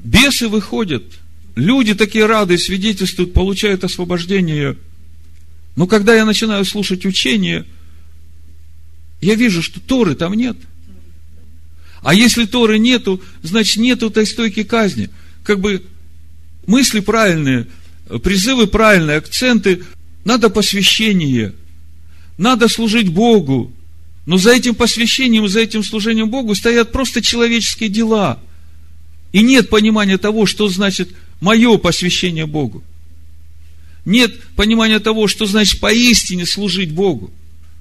бесы 0.03 0.47
выходят. 0.47 1.03
Люди 1.55 1.93
такие 1.93 2.25
рады, 2.25 2.57
свидетельствуют, 2.57 3.33
получают 3.33 3.83
освобождение. 3.83 4.77
Но 5.75 5.85
когда 5.85 6.15
я 6.15 6.25
начинаю 6.25 6.65
слушать 6.65 7.05
учение, 7.05 7.65
я 9.21 9.35
вижу, 9.35 9.61
что 9.61 9.79
Торы 9.79 10.15
там 10.15 10.33
нет. 10.33 10.57
А 12.07 12.13
если 12.13 12.45
Торы 12.45 12.79
нету, 12.79 13.21
значит 13.43 13.81
нету 13.81 14.09
той 14.09 14.25
стойки 14.25 14.63
казни. 14.63 15.09
Как 15.43 15.59
бы 15.59 15.83
мысли 16.65 17.01
правильные, 17.01 17.67
призывы 18.23 18.67
правильные, 18.67 19.17
акценты 19.17 19.83
надо 20.23 20.49
посвящение, 20.49 21.53
надо 22.37 22.69
служить 22.69 23.09
Богу. 23.09 23.73
Но 24.25 24.37
за 24.37 24.53
этим 24.53 24.73
посвящением, 24.73 25.49
за 25.49 25.59
этим 25.59 25.83
служением 25.83 26.29
Богу 26.29 26.55
стоят 26.55 26.93
просто 26.93 27.21
человеческие 27.21 27.89
дела. 27.89 28.39
И 29.33 29.41
нет 29.41 29.69
понимания 29.69 30.17
того, 30.17 30.45
что 30.45 30.69
значит 30.69 31.09
мое 31.41 31.77
посвящение 31.77 32.45
Богу. 32.45 32.85
Нет 34.05 34.33
понимания 34.55 34.99
того, 34.99 35.27
что 35.27 35.45
значит 35.45 35.81
поистине 35.81 36.45
служить 36.45 36.91
Богу. 36.93 37.33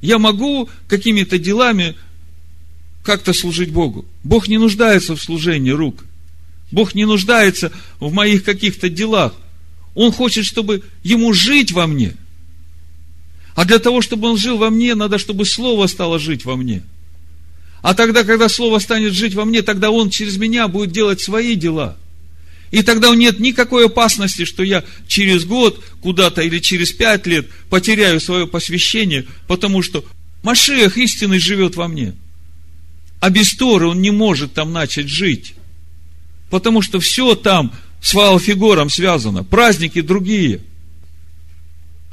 Я 0.02 0.18
могу 0.18 0.68
какими-то 0.88 1.38
делами 1.38 1.94
как-то 3.06 3.32
служить 3.32 3.70
Богу. 3.70 4.04
Бог 4.22 4.48
не 4.48 4.58
нуждается 4.58 5.16
в 5.16 5.22
служении 5.22 5.70
рук. 5.70 6.04
Бог 6.70 6.94
не 6.94 7.06
нуждается 7.06 7.72
в 8.00 8.12
моих 8.12 8.44
каких-то 8.44 8.90
делах. 8.90 9.32
Он 9.94 10.12
хочет, 10.12 10.44
чтобы 10.44 10.82
ему 11.02 11.32
жить 11.32 11.72
во 11.72 11.86
мне– 11.86 12.14
а 13.56 13.64
для 13.64 13.78
того, 13.78 14.02
чтобы 14.02 14.28
он 14.28 14.36
жил 14.36 14.58
во 14.58 14.68
мне, 14.68 14.94
надо, 14.94 15.18
чтобы 15.18 15.46
Слово 15.46 15.86
стало 15.86 16.18
жить 16.18 16.44
во 16.44 16.56
мне. 16.56 16.82
А 17.80 17.94
тогда, 17.94 18.22
когда 18.22 18.50
Слово 18.50 18.78
станет 18.78 19.14
жить 19.14 19.34
во 19.34 19.46
мне, 19.46 19.62
тогда 19.62 19.90
он 19.90 20.10
через 20.10 20.36
меня 20.36 20.68
будет 20.68 20.92
делать 20.92 21.22
свои 21.22 21.54
дела. 21.54 21.96
И 22.70 22.82
тогда 22.82 23.14
нет 23.16 23.40
никакой 23.40 23.86
опасности, 23.86 24.44
что 24.44 24.62
я 24.62 24.84
через 25.08 25.46
год 25.46 25.82
куда-то 26.02 26.42
или 26.42 26.58
через 26.58 26.92
пять 26.92 27.26
лет 27.26 27.48
потеряю 27.70 28.20
свое 28.20 28.46
посвящение, 28.46 29.24
потому 29.46 29.82
что 29.82 30.04
Машех 30.42 30.98
истинный 30.98 31.38
живет 31.38 31.76
во 31.76 31.88
мне. 31.88 32.14
А 33.20 33.30
без 33.30 33.54
Торы 33.54 33.88
он 33.88 34.00
не 34.00 34.10
может 34.10 34.52
там 34.52 34.72
начать 34.72 35.08
жить. 35.08 35.54
Потому 36.50 36.82
что 36.82 37.00
все 37.00 37.34
там 37.34 37.72
с 38.00 38.14
Ваалфигором 38.14 38.90
связано, 38.90 39.42
праздники 39.42 40.00
другие. 40.00 40.60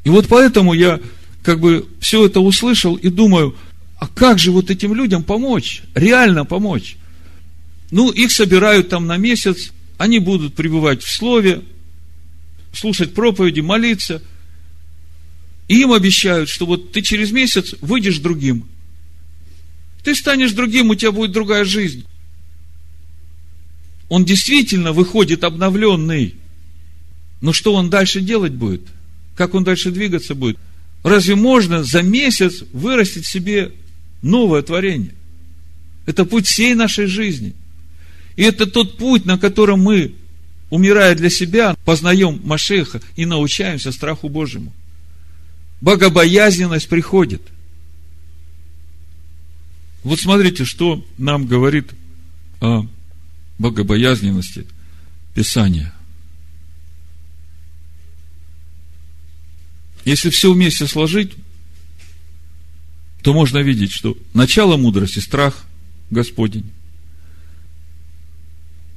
И 0.03 0.09
вот 0.09 0.27
поэтому 0.27 0.73
я 0.73 0.99
как 1.43 1.59
бы 1.59 1.87
все 1.99 2.25
это 2.25 2.39
услышал 2.39 2.95
и 2.95 3.09
думаю, 3.09 3.55
а 3.99 4.07
как 4.07 4.39
же 4.39 4.51
вот 4.51 4.69
этим 4.69 4.93
людям 4.93 5.23
помочь? 5.23 5.83
Реально 5.93 6.45
помочь? 6.45 6.97
Ну, 7.91 8.09
их 8.09 8.31
собирают 8.31 8.89
там 8.89 9.05
на 9.05 9.17
месяц, 9.17 9.71
они 9.97 10.19
будут 10.19 10.55
пребывать 10.55 11.03
в 11.03 11.11
слове, 11.11 11.61
слушать 12.73 13.13
проповеди, 13.13 13.59
молиться. 13.59 14.21
И 15.67 15.81
им 15.81 15.93
обещают, 15.93 16.49
что 16.49 16.65
вот 16.65 16.91
ты 16.91 17.01
через 17.01 17.31
месяц 17.31 17.75
выйдешь 17.81 18.17
другим. 18.17 18.65
Ты 20.03 20.15
станешь 20.15 20.51
другим, 20.51 20.89
у 20.89 20.95
тебя 20.95 21.11
будет 21.11 21.31
другая 21.31 21.63
жизнь. 21.63 22.05
Он 24.09 24.25
действительно 24.25 24.91
выходит 24.91 25.43
обновленный. 25.43 26.35
Но 27.41 27.53
что 27.53 27.73
он 27.73 27.89
дальше 27.89 28.21
делать 28.21 28.53
будет? 28.53 28.81
Как 29.35 29.53
он 29.55 29.63
дальше 29.63 29.91
двигаться 29.91 30.35
будет? 30.35 30.57
Разве 31.03 31.35
можно 31.35 31.83
за 31.83 32.01
месяц 32.01 32.63
вырастить 32.73 33.25
себе 33.25 33.71
новое 34.21 34.61
творение? 34.61 35.13
Это 36.05 36.25
путь 36.25 36.47
всей 36.47 36.75
нашей 36.75 37.07
жизни. 37.07 37.53
И 38.35 38.43
это 38.43 38.65
тот 38.65 38.97
путь, 38.97 39.25
на 39.25 39.37
котором 39.37 39.81
мы, 39.81 40.15
умирая 40.69 41.15
для 41.15 41.29
себя, 41.29 41.75
познаем 41.85 42.41
Машеха 42.43 43.01
и 43.15 43.25
научаемся 43.25 43.91
страху 43.91 44.27
Божьему. 44.27 44.73
Богобоязненность 45.81 46.89
приходит. 46.89 47.41
Вот 50.03 50.19
смотрите, 50.19 50.65
что 50.65 51.05
нам 51.17 51.45
говорит 51.45 51.91
о 52.59 52.85
богобоязненности 53.57 54.65
Писания. 55.33 55.93
Если 60.05 60.29
все 60.29 60.51
вместе 60.51 60.85
сложить, 60.87 61.33
то 63.21 63.33
можно 63.33 63.59
видеть, 63.59 63.91
что 63.91 64.17
начало 64.33 64.75
мудрости– 64.75 65.19
страх 65.19 65.63
Господень. 66.09 66.69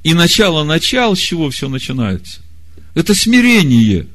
И 0.03 0.13
начало 0.13 0.65
начал, 0.65 1.15
с 1.15 1.19
чего 1.19 1.49
все 1.49 1.69
начинается? 1.69 2.41
Это 2.93 3.15
смирение. 3.15 4.07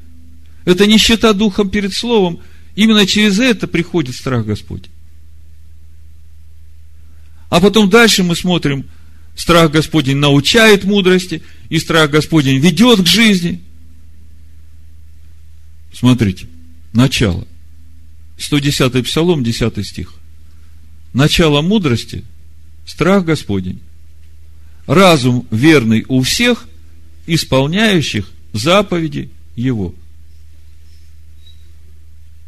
Это 0.65 0.85
нищета 0.85 1.33
духом 1.33 1.69
перед 1.69 1.93
словом. 1.93 2.41
Именно 2.75 3.07
через 3.07 3.39
это 3.39 3.67
приходит 3.67 4.15
страх 4.15 4.45
Господень. 4.45 4.92
А 7.53 7.59
потом 7.61 7.87
дальше 7.87 8.23
мы 8.23 8.35
смотрим, 8.35 8.89
страх 9.35 9.69
Господень 9.69 10.17
научает 10.17 10.85
мудрости, 10.85 11.43
и 11.69 11.77
страх 11.77 12.09
Господень 12.09 12.57
ведет 12.57 13.03
к 13.03 13.05
жизни. 13.05 13.61
Смотрите, 15.93 16.47
начало. 16.93 17.47
110 18.39 19.05
Псалом, 19.05 19.43
10 19.43 19.85
стих. 19.85 20.15
Начало 21.13 21.61
мудрости– 21.61 22.23
страх 22.87 23.23
Господень. 23.23 23.79
Разум 24.87 25.45
верный 25.51 26.05
у 26.07 26.23
всех, 26.23 26.67
исполняющих 27.27 28.31
заповеди 28.53 29.29
Его. 29.55 29.93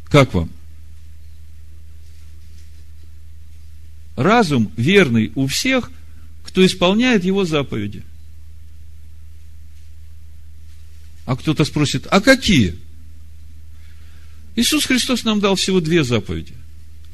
Как 0.08 0.34
вам? 0.34 0.50
Разум 4.16 4.72
верный 4.76 5.30
у 5.34 5.46
всех, 5.46 5.90
кто 6.44 6.64
исполняет 6.64 7.24
его 7.24 7.44
заповеди. 7.44 8.02
А 11.26 11.36
кто-то 11.36 11.64
спросит, 11.64 12.06
а 12.10 12.20
какие? 12.20 12.76
Иисус 14.54 14.86
Христос 14.86 15.24
нам 15.24 15.40
дал 15.40 15.54
всего 15.54 15.80
две 15.80 16.02
заповеди. 16.02 16.54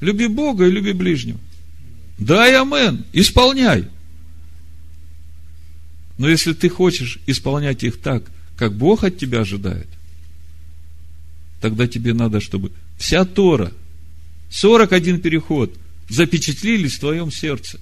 Люби 0.01 0.29
Бога 0.29 0.67
и 0.67 0.71
люби 0.71 0.93
ближнего. 0.93 1.41
Да 2.19 2.49
и 2.49 2.53
амен, 2.53 3.05
исполняй. 3.13 3.89
Но 6.19 6.29
если 6.29 6.53
ты 6.53 6.69
хочешь 6.69 7.19
исполнять 7.27 7.83
их 7.83 8.01
так, 8.01 8.25
как 8.57 8.75
Бог 8.75 9.03
от 9.03 9.19
тебя 9.19 9.41
ожидает, 9.41 9.89
тогда 11.61 11.89
тебе 11.89 12.13
надо, 12.13 12.41
чтобы 12.41 12.71
вся 12.99 13.25
Тора, 13.25 13.73
41 14.51 15.21
переход, 15.21 15.75
запечатлились 16.09 16.97
в 16.97 17.01
твоем 17.01 17.31
сердце. 17.31 17.81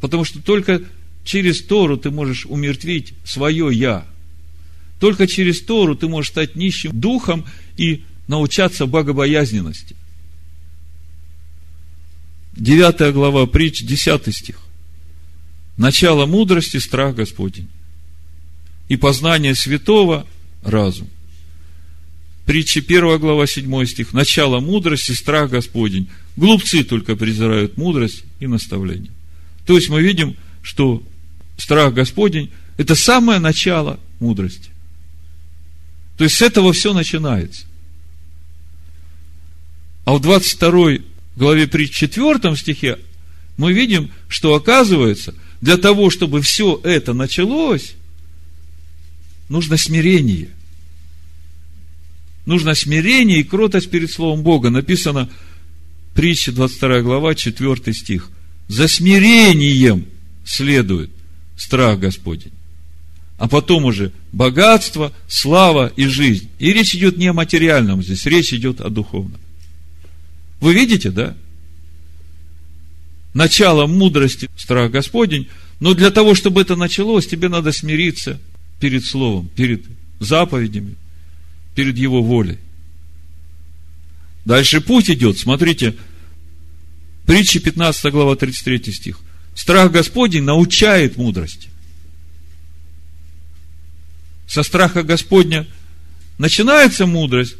Потому 0.00 0.24
что 0.24 0.40
только 0.40 0.82
через 1.24 1.62
Тору 1.62 1.96
ты 1.96 2.10
можешь 2.10 2.46
умертвить 2.46 3.14
свое 3.24 3.68
«я». 3.72 4.06
Только 4.98 5.26
через 5.26 5.62
Тору 5.62 5.96
ты 5.96 6.08
можешь 6.08 6.30
стать 6.30 6.56
нищим 6.56 6.98
духом 6.98 7.46
и 7.78 8.04
научаться 8.28 8.86
богобоязненности. 8.86 9.96
Девятая 12.52 13.10
глава 13.10 13.46
притч, 13.46 13.82
десятый 13.82 14.34
стих. 14.34 14.58
Начало 15.78 16.26
мудрости– 16.26 16.76
страх 16.78 17.14
Господень. 17.14 17.68
И 18.88 18.96
познание 18.96 19.54
святого– 19.54 20.26
разум. 20.62 21.08
Притча 22.50 22.80
1 22.80 23.20
глава 23.20 23.46
7 23.46 23.86
стих. 23.86 24.12
Начало 24.12 24.58
мудрости, 24.58 25.12
страх 25.12 25.50
Господень. 25.50 26.08
Глупцы 26.34 26.82
только 26.82 27.14
презирают 27.14 27.76
мудрость 27.76 28.24
и 28.40 28.48
наставление. 28.48 29.12
То 29.66 29.76
есть 29.76 29.88
мы 29.88 30.02
видим, 30.02 30.36
что 30.60 31.00
страх 31.56 31.94
Господень– 31.94 32.50
это 32.76 32.96
самое 32.96 33.38
начало 33.38 34.00
мудрости. 34.18 34.70
То 36.18 36.24
есть 36.24 36.38
с 36.38 36.42
этого 36.42 36.72
все 36.72 36.92
начинается. 36.92 37.66
А 40.04 40.14
в 40.14 40.20
22 40.20 41.04
главе 41.36 41.68
при 41.68 41.88
4 41.88 42.56
стихе 42.56 42.98
мы 43.58 43.72
видим, 43.72 44.10
что 44.26 44.56
оказывается, 44.56 45.36
для 45.60 45.76
того, 45.76 46.10
чтобы 46.10 46.42
все 46.42 46.80
это 46.82 47.12
началось, 47.12 47.92
нужно 49.48 49.76
смирение– 49.76 50.48
Нужно 52.46 52.74
смирение 52.74 53.40
и 53.40 53.44
кротость 53.44 53.90
перед 53.90 54.10
Словом 54.10 54.42
Бога. 54.42 54.70
Написано, 54.70 55.28
притча 56.14 56.52
22 56.52 57.02
глава, 57.02 57.34
4 57.34 57.92
стих. 57.92 58.28
За 58.68 58.88
смирением 58.88 60.06
следует 60.44 61.10
страх 61.56 61.98
Господень. 61.98 62.52
А 63.38 63.48
потом 63.48 63.84
уже 63.84 64.12
богатство, 64.32 65.12
слава 65.26 65.92
и 65.96 66.06
жизнь. 66.06 66.50
И 66.58 66.72
речь 66.72 66.94
идет 66.94 67.16
не 67.16 67.28
о 67.28 67.32
материальном 67.32 68.02
здесь, 68.02 68.26
речь 68.26 68.52
идет 68.52 68.80
о 68.80 68.90
духовном. 68.90 69.40
Вы 70.60 70.74
видите, 70.74 71.10
да? 71.10 71.34
Начало 73.32 73.86
мудрости, 73.86 74.50
страх 74.56 74.90
Господень, 74.90 75.48
но 75.78 75.94
для 75.94 76.10
того, 76.10 76.34
чтобы 76.34 76.60
это 76.60 76.76
началось, 76.76 77.26
тебе 77.26 77.48
надо 77.48 77.72
смириться 77.72 78.38
перед 78.78 79.04
Словом, 79.04 79.48
перед 79.56 79.84
заповедями, 80.18 80.96
перед 81.80 81.96
Его 81.96 82.22
волей. 82.22 82.58
Дальше 84.44 84.82
путь 84.82 85.08
идет, 85.08 85.38
смотрите, 85.38 85.96
притча 87.24 87.58
15 87.58 88.12
глава 88.12 88.36
33 88.36 88.92
стих. 88.92 89.18
Страх 89.54 89.90
Господень 89.90 90.42
научает 90.42 91.16
мудрости. 91.16 91.70
Со 94.46 94.62
страха 94.62 95.02
Господня 95.02 95.66
начинается 96.36 97.06
мудрость, 97.06 97.56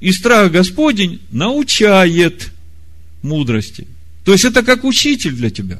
и 0.00 0.10
страх 0.12 0.50
Господень 0.50 1.20
научает 1.30 2.50
мудрости. 3.20 3.86
То 4.24 4.32
есть 4.32 4.46
это 4.46 4.62
как 4.62 4.84
учитель 4.84 5.32
для 5.32 5.50
тебя. 5.50 5.78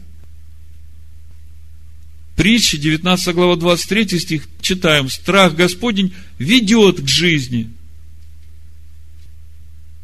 Притча, 2.36 2.76
19 2.76 3.34
глава, 3.34 3.56
23 3.56 4.18
стих, 4.18 4.42
читаем. 4.60 5.08
Страх 5.08 5.56
Господень 5.56 6.12
ведет 6.38 7.00
к 7.00 7.08
жизни. 7.08 7.70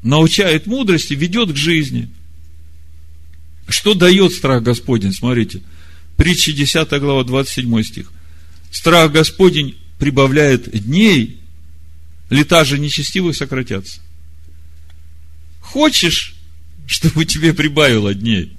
Научает 0.05 0.67
мудрости, 0.67 1.15
ведет 1.15 1.51
к 1.51 1.57
жизни. 1.57 2.11
Что 3.67 3.95
дает 3.95 4.35
страх 4.35 4.63
Господень? 4.63 5.15
Смотрите. 5.15 5.63
Притча, 6.19 6.53
10 6.53 6.89
глава, 7.01 7.25
27 7.25 7.83
стих. 7.83 8.13
Страх 8.71 9.11
Господень 9.11 9.79
прибавляет 9.99 10.71
дней, 10.85 11.41
лета 12.29 12.65
же 12.65 12.79
нечестивых 12.79 13.35
сократятся. 13.35 14.01
Хочешь, 15.61 16.35
чтобы 16.87 17.25
тебе 17.25 17.55
прибавило 17.55 18.13
дней? 18.13 18.53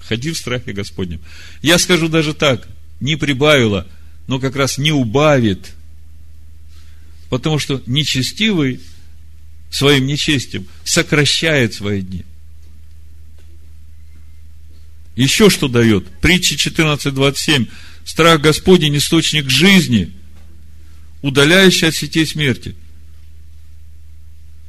Ходи 0.00 0.32
в 0.32 0.38
страхе 0.38 0.72
Господнем. 0.72 1.20
Я 1.60 1.78
скажу 1.78 2.08
даже 2.08 2.32
так, 2.32 2.66
не 3.00 3.16
прибавила, 3.16 3.86
но 4.28 4.40
как 4.40 4.56
раз 4.56 4.78
не 4.78 4.92
убавит. 4.92 5.72
Потому 7.28 7.58
что 7.58 7.82
нечестивый 7.84 8.80
своим 9.70 10.06
нечестием 10.06 10.66
сокращает 10.84 11.74
свои 11.74 12.02
дни. 12.02 12.24
Еще 15.16 15.48
что 15.48 15.68
дает? 15.68 16.06
Притча 16.20 16.54
14.27. 16.54 17.68
Страх 18.04 18.40
Господень– 18.40 18.96
источник 18.98 19.48
жизни, 19.50 20.12
удаляющий 21.22 21.88
от 21.88 21.94
сетей 21.94 22.26
смерти. 22.26 22.76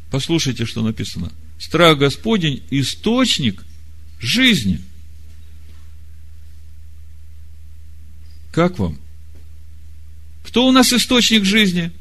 Послушайте, 0.10 0.66
что 0.66 0.82
написано. 0.82 1.32
Страх 1.60 1.98
Господень– 1.98 2.64
источник 2.72 3.64
жизни. 4.20 4.82
Как 8.52 8.80
вам? 8.80 8.98
Кто 10.44 10.66
у 10.66 10.72
нас 10.72 10.94
источник 10.94 11.44
жизни? 11.44 11.92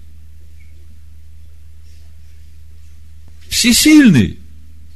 Всесильный. 3.57 4.39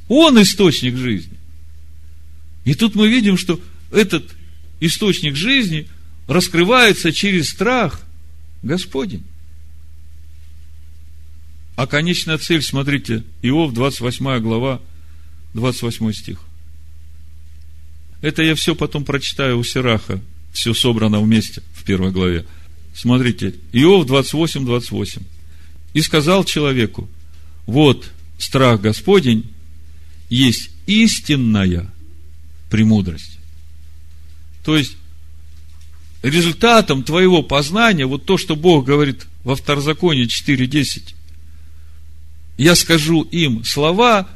Он 0.07 0.39
источник 0.39 0.95
жизни. 0.95 1.35
И 2.63 2.75
тут 2.75 2.93
мы 2.93 3.07
видим, 3.07 3.35
что 3.35 3.59
этот 3.91 4.35
источник 4.79 5.35
жизни 5.35 5.87
раскрывается 6.27 7.11
через 7.11 7.49
страх 7.49 8.03
Господень. 8.61 9.23
А 11.75 11.87
конечная 11.87 12.37
цель, 12.37 12.61
смотрите, 12.61 13.23
Иов, 13.41 13.73
28 13.73 14.39
глава, 14.41 14.79
28 15.55 16.13
стих. 16.13 16.39
Это 18.21 18.43
я 18.43 18.53
все 18.53 18.75
потом 18.75 19.05
прочитаю 19.05 19.57
у 19.57 19.63
Сираха, 19.63 20.21
все 20.53 20.75
собрано 20.75 21.19
вместе 21.19 21.63
в 21.73 21.83
первой 21.83 22.11
главе. 22.11 22.45
Смотрите, 22.93 23.55
Иов 23.73 24.05
28, 24.05 24.65
28. 24.65 25.23
И 25.95 26.01
сказал 26.03 26.43
человеку, 26.43 27.09
вот 27.65 28.11
страх 28.41 28.81
Господень 28.81 29.51
есть 30.29 30.71
истинная 30.87 31.87
премудрость. 32.69 33.37
То 34.63 34.77
есть, 34.77 34.97
результатом 36.23 37.03
твоего 37.03 37.43
познания, 37.43 38.05
вот 38.05 38.25
то, 38.25 38.37
что 38.37 38.55
Бог 38.55 38.85
говорит 38.85 39.27
во 39.43 39.55
Второзаконии 39.55 40.25
4.10, 40.25 41.13
я 42.57 42.75
скажу 42.75 43.23
им 43.23 43.63
слова, 43.63 44.27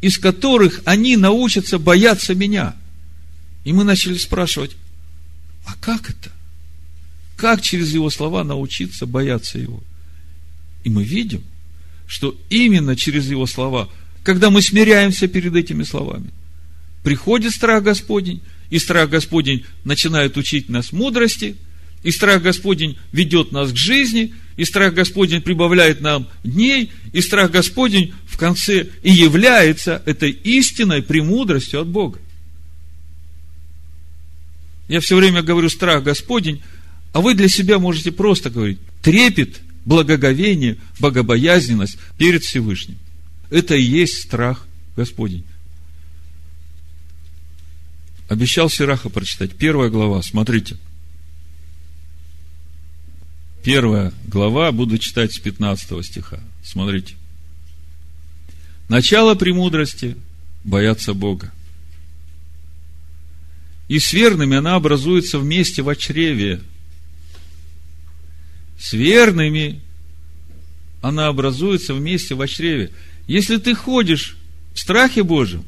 из 0.00 0.18
которых 0.18 0.80
они 0.84 1.16
научатся 1.16 1.78
бояться 1.78 2.34
меня. 2.34 2.74
И 3.64 3.72
мы 3.72 3.84
начали 3.84 4.16
спрашивать, 4.16 4.72
а 5.66 5.74
как 5.74 6.10
это? 6.10 6.30
Как 7.36 7.62
через 7.62 7.92
его 7.92 8.10
слова 8.10 8.42
научиться 8.44 9.06
бояться 9.06 9.58
его? 9.58 9.82
И 10.84 10.90
мы 10.90 11.04
видим, 11.04 11.44
что 12.12 12.36
именно 12.50 12.94
через 12.94 13.30
его 13.30 13.46
слова, 13.46 13.88
когда 14.22 14.50
мы 14.50 14.60
смиряемся 14.60 15.28
перед 15.28 15.56
этими 15.56 15.82
словами– 15.82 16.28
приходит 17.02 17.52
страх 17.52 17.82
Господень, 17.82 18.42
и 18.70 18.78
страх 18.78 19.08
Господень 19.08 19.64
начинает 19.84 20.36
учить 20.36 20.68
нас 20.68 20.92
мудрости, 20.92 21.56
и 22.02 22.10
страх 22.10 22.42
Господень 22.42 22.98
ведет 23.12 23.50
нас 23.50 23.72
к 23.72 23.76
жизни, 23.76 24.34
и 24.56 24.64
страх 24.66 24.94
Господень 24.94 25.40
прибавляет 25.40 26.00
нам 26.02 26.28
дней, 26.44 26.92
и 27.12 27.20
страх 27.20 27.50
Господень 27.50 28.12
в 28.26 28.36
конце 28.36 28.88
и 29.02 29.10
является 29.10 30.02
этой 30.04 30.30
истинной 30.30 31.02
премудростью 31.02 31.80
от 31.80 31.88
Бога. 31.88 32.18
Я 34.88 35.00
все 35.00 35.16
время 35.16 35.42
говорю 35.42 35.70
страх 35.70 36.02
Господень, 36.02 36.62
а 37.12 37.22
вы 37.22 37.34
для 37.34 37.48
себя 37.48 37.78
можете 37.78 38.12
просто 38.12 38.50
говорить 38.50 38.78
трепет, 39.00 39.60
благоговение, 39.84 40.78
богобоязненность 40.98 41.98
перед 42.18 42.42
Всевышним. 42.42 42.98
Это 43.50 43.74
и 43.74 43.82
есть 43.82 44.22
страх 44.22 44.66
Господень. 44.96 45.44
Обещал 48.28 48.70
Сираха 48.70 49.08
прочитать. 49.08 49.54
Первая 49.56 49.90
глава, 49.90 50.22
смотрите. 50.22 50.76
Первая 53.62 54.12
глава, 54.26 54.72
буду 54.72 54.98
читать 54.98 55.32
с 55.32 55.38
15 55.38 56.04
стиха. 56.04 56.40
Смотрите. 56.64 57.14
Начало 58.88 59.34
премудрости– 59.34 60.16
бояться 60.64 61.14
Бога. 61.14 61.52
И 63.88 63.98
с 63.98 64.12
верными 64.12 64.56
она 64.56 64.74
образуется 64.74 65.38
вместе 65.38 65.82
в 65.82 65.94
чреве. 65.96 66.60
С 68.82 68.94
верными 68.94 69.80
она 71.02 71.28
образуется 71.28 71.94
вместе 71.94 72.34
в 72.34 72.44
чреве. 72.48 72.90
Если 73.28 73.56
ты 73.58 73.76
ходишь 73.76 74.36
в 74.74 74.80
страхе 74.80 75.22
Божьем, 75.22 75.64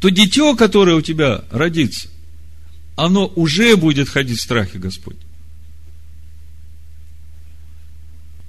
то 0.00 0.08
дитё, 0.08 0.56
которое 0.56 0.96
у 0.96 1.02
тебя 1.02 1.44
родится, 1.50 2.08
оно 2.96 3.26
уже 3.36 3.76
будет 3.76 4.08
ходить 4.08 4.38
в 4.38 4.42
страхе 4.42 4.78
Господь. 4.78 5.18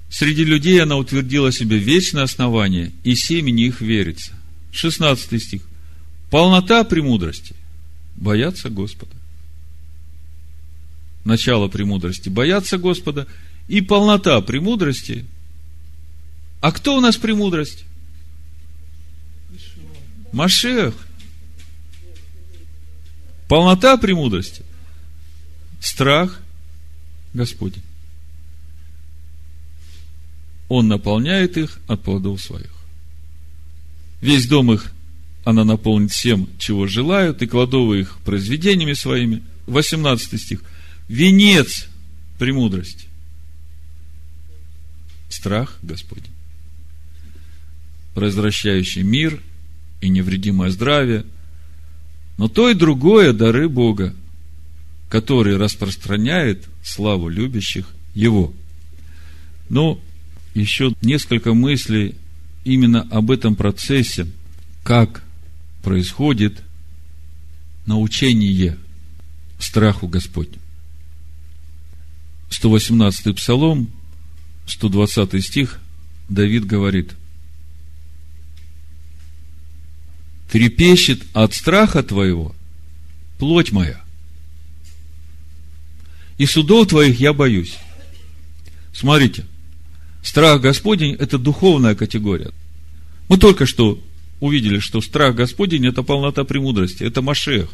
Среди 0.08 0.44
людей 0.44 0.82
она 0.82 0.96
утвердила 0.96 1.52
себе 1.52 1.76
вечное 1.76 2.22
основание, 2.22 2.90
и 3.02 3.14
семени 3.14 3.66
их 3.66 3.82
верится. 3.82 4.32
16 4.72 5.42
стих. 5.42 5.60
Полнота 6.30 6.84
премудрости. 6.84 7.54
Бояться 8.16 8.70
Господа. 8.70 9.12
Начало 11.26 11.68
премудрости. 11.68 12.30
Бояться 12.30 12.78
Господа. 12.78 13.26
И 13.68 13.80
полнота 13.80 14.40
премудрости. 14.40 15.24
А 16.60 16.72
кто 16.72 16.96
у 16.96 17.00
нас 17.00 17.16
премудрость? 17.16 17.84
Машех. 20.32 20.94
Полнота 23.48 23.96
премудрости. 23.96 24.62
Страх 25.80 26.40
Господень. 27.34 27.82
Он 30.68 30.88
наполняет 30.88 31.56
их 31.56 31.78
от 31.86 32.02
плодов 32.02 32.40
своих. 32.40 32.72
Весь 34.20 34.48
дом 34.48 34.72
их 34.72 34.92
она 35.44 35.64
наполнит 35.64 36.10
всем, 36.10 36.48
чего 36.58 36.86
желают, 36.86 37.42
и 37.42 37.46
кладовые 37.46 38.02
их 38.02 38.18
произведениями 38.24 38.94
своими. 38.94 39.42
18 39.66 40.40
стих. 40.40 40.62
Венец 41.08 41.86
премудрости. 42.38 43.08
Страх 45.44 45.76
Господень. 45.82 46.32
Возвращающий 48.14 49.02
мир 49.02 49.42
и 50.00 50.08
невредимое 50.08 50.70
здравие, 50.70 51.26
но 52.38 52.48
то 52.48 52.70
и 52.70 52.74
другое 52.74 53.34
дары 53.34 53.68
Бога, 53.68 54.14
который 55.10 55.58
распространяет 55.58 56.64
славу 56.82 57.28
любящих 57.28 57.86
Его. 58.14 58.54
Но 59.68 60.00
еще 60.54 60.94
несколько 61.02 61.52
мыслей 61.52 62.14
именно 62.64 63.02
об 63.10 63.30
этом 63.30 63.54
процессе, 63.54 64.26
как 64.82 65.22
происходит 65.82 66.62
научение 67.84 68.78
страху 69.58 70.08
Господню. 70.08 70.58
118 72.48 73.36
Псалом, 73.36 73.90
120 74.66 75.44
стих, 75.44 75.80
Давид 76.28 76.66
говорит– 76.66 77.12
трепещет 80.54 81.20
от 81.32 81.52
страха 81.52 82.04
твоего 82.04 82.54
плоть 83.40 83.72
моя. 83.72 84.00
И 86.38 86.46
судов 86.46 86.86
твоих 86.86 87.18
я 87.18 87.32
боюсь. 87.32 87.76
Смотрите, 88.92 89.46
страх 90.22 90.60
Господень– 90.60 91.14
это 91.18 91.38
духовная 91.38 91.96
категория. 91.96 92.52
Мы 93.28 93.36
только 93.36 93.66
что 93.66 94.00
увидели, 94.38 94.78
что 94.78 95.00
страх 95.00 95.34
Господень– 95.34 95.86
это 95.88 96.04
полнота 96.04 96.44
премудрости, 96.44 97.02
это 97.02 97.20
Машех. 97.20 97.68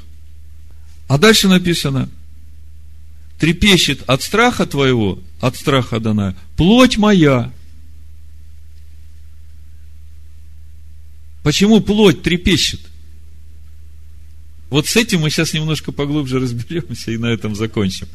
А 1.07 1.19
дальше 1.19 1.49
написано, 1.49 2.09
трепещет 3.41 4.03
от 4.07 4.23
страха 4.23 4.67
твоего, 4.67 5.19
от 5.41 5.57
страха 5.57 5.99
Дана, 5.99 6.37
плоть 6.57 6.99
моя. 6.99 7.51
Почему 11.43 11.81
плоть 11.81 12.23
трепещет? 12.23 12.81
Вот 14.69 14.87
с 14.87 14.95
этим 14.95 15.21
мы 15.21 15.31
сейчас 15.31 15.55
немножко 15.55 15.91
поглубже 15.91 16.39
разберемся 16.39 17.11
и 17.11 17.17
на 17.17 17.27
этом 17.27 17.57
закончим. 17.57 18.07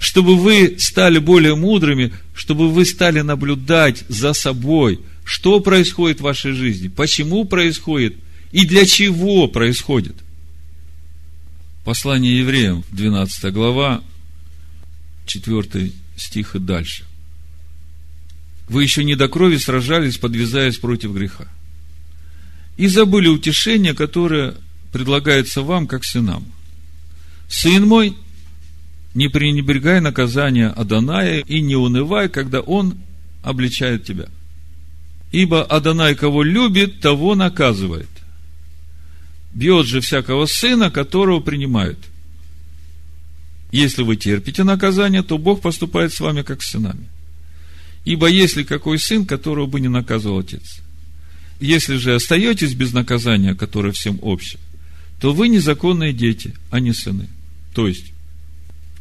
Чтобы 0.00 0.36
вы 0.36 0.76
стали 0.80 1.18
более 1.18 1.54
мудрыми, 1.54 2.12
чтобы 2.34 2.68
вы 2.68 2.84
стали 2.84 3.20
наблюдать 3.20 4.04
за 4.08 4.32
собой, 4.32 4.98
что 5.24 5.60
происходит 5.60 6.18
в 6.18 6.24
вашей 6.24 6.52
жизни, 6.52 6.88
почему 6.88 7.44
происходит 7.44 8.16
и 8.50 8.66
для 8.66 8.84
чего 8.84 9.46
происходит. 9.46 10.16
Послание 11.84 12.40
евреям, 12.40 12.84
12 12.90 13.52
глава, 13.52 14.02
4 15.26 15.92
стих 16.16 16.54
и 16.56 16.58
дальше. 16.58 17.04
Вы 18.68 18.82
еще 18.82 19.04
не 19.04 19.14
до 19.14 19.28
крови 19.28 19.56
сражались, 19.56 20.18
подвязаясь 20.18 20.78
против 20.78 21.12
греха 21.12 21.46
и 22.76 22.88
забыли 22.88 23.28
утешение, 23.28 23.94
которое 23.94 24.54
предлагается 24.92 25.62
вам, 25.62 25.86
как 25.86 26.04
сынам. 26.04 26.44
Сын 27.48 27.86
мой, 27.86 28.16
не 29.14 29.28
пренебрегай 29.28 30.00
наказания 30.00 30.68
Аданая 30.68 31.40
и 31.40 31.60
не 31.60 31.76
унывай, 31.76 32.28
когда 32.28 32.60
он 32.60 32.96
обличает 33.42 34.04
тебя. 34.04 34.26
Ибо 35.30 35.64
Адонай, 35.64 36.14
кого 36.14 36.42
любит, 36.42 37.00
того 37.00 37.34
наказывает. 37.34 38.08
Бьет 39.52 39.86
же 39.86 40.00
всякого 40.00 40.46
сына, 40.46 40.90
которого 40.90 41.40
принимают. 41.40 41.98
Если 43.74 44.04
вы 44.04 44.14
терпите 44.14 44.62
наказание, 44.62 45.24
то 45.24 45.36
Бог 45.36 45.60
поступает 45.60 46.12
с 46.12 46.20
вами, 46.20 46.42
как 46.42 46.62
с 46.62 46.70
сынами. 46.70 47.08
Ибо 48.04 48.28
если 48.28 48.62
какой 48.62 49.00
сын, 49.00 49.26
которого 49.26 49.66
бы 49.66 49.80
не 49.80 49.88
наказывал 49.88 50.38
отец? 50.38 50.78
Если 51.58 51.96
же 51.96 52.14
остаетесь 52.14 52.74
без 52.74 52.92
наказания, 52.92 53.56
которое 53.56 53.92
всем 53.92 54.20
общее, 54.22 54.60
то 55.20 55.32
вы 55.32 55.48
незаконные 55.48 56.12
дети, 56.12 56.54
а 56.70 56.78
не 56.78 56.92
сыны. 56.92 57.26
То 57.74 57.88
есть, 57.88 58.12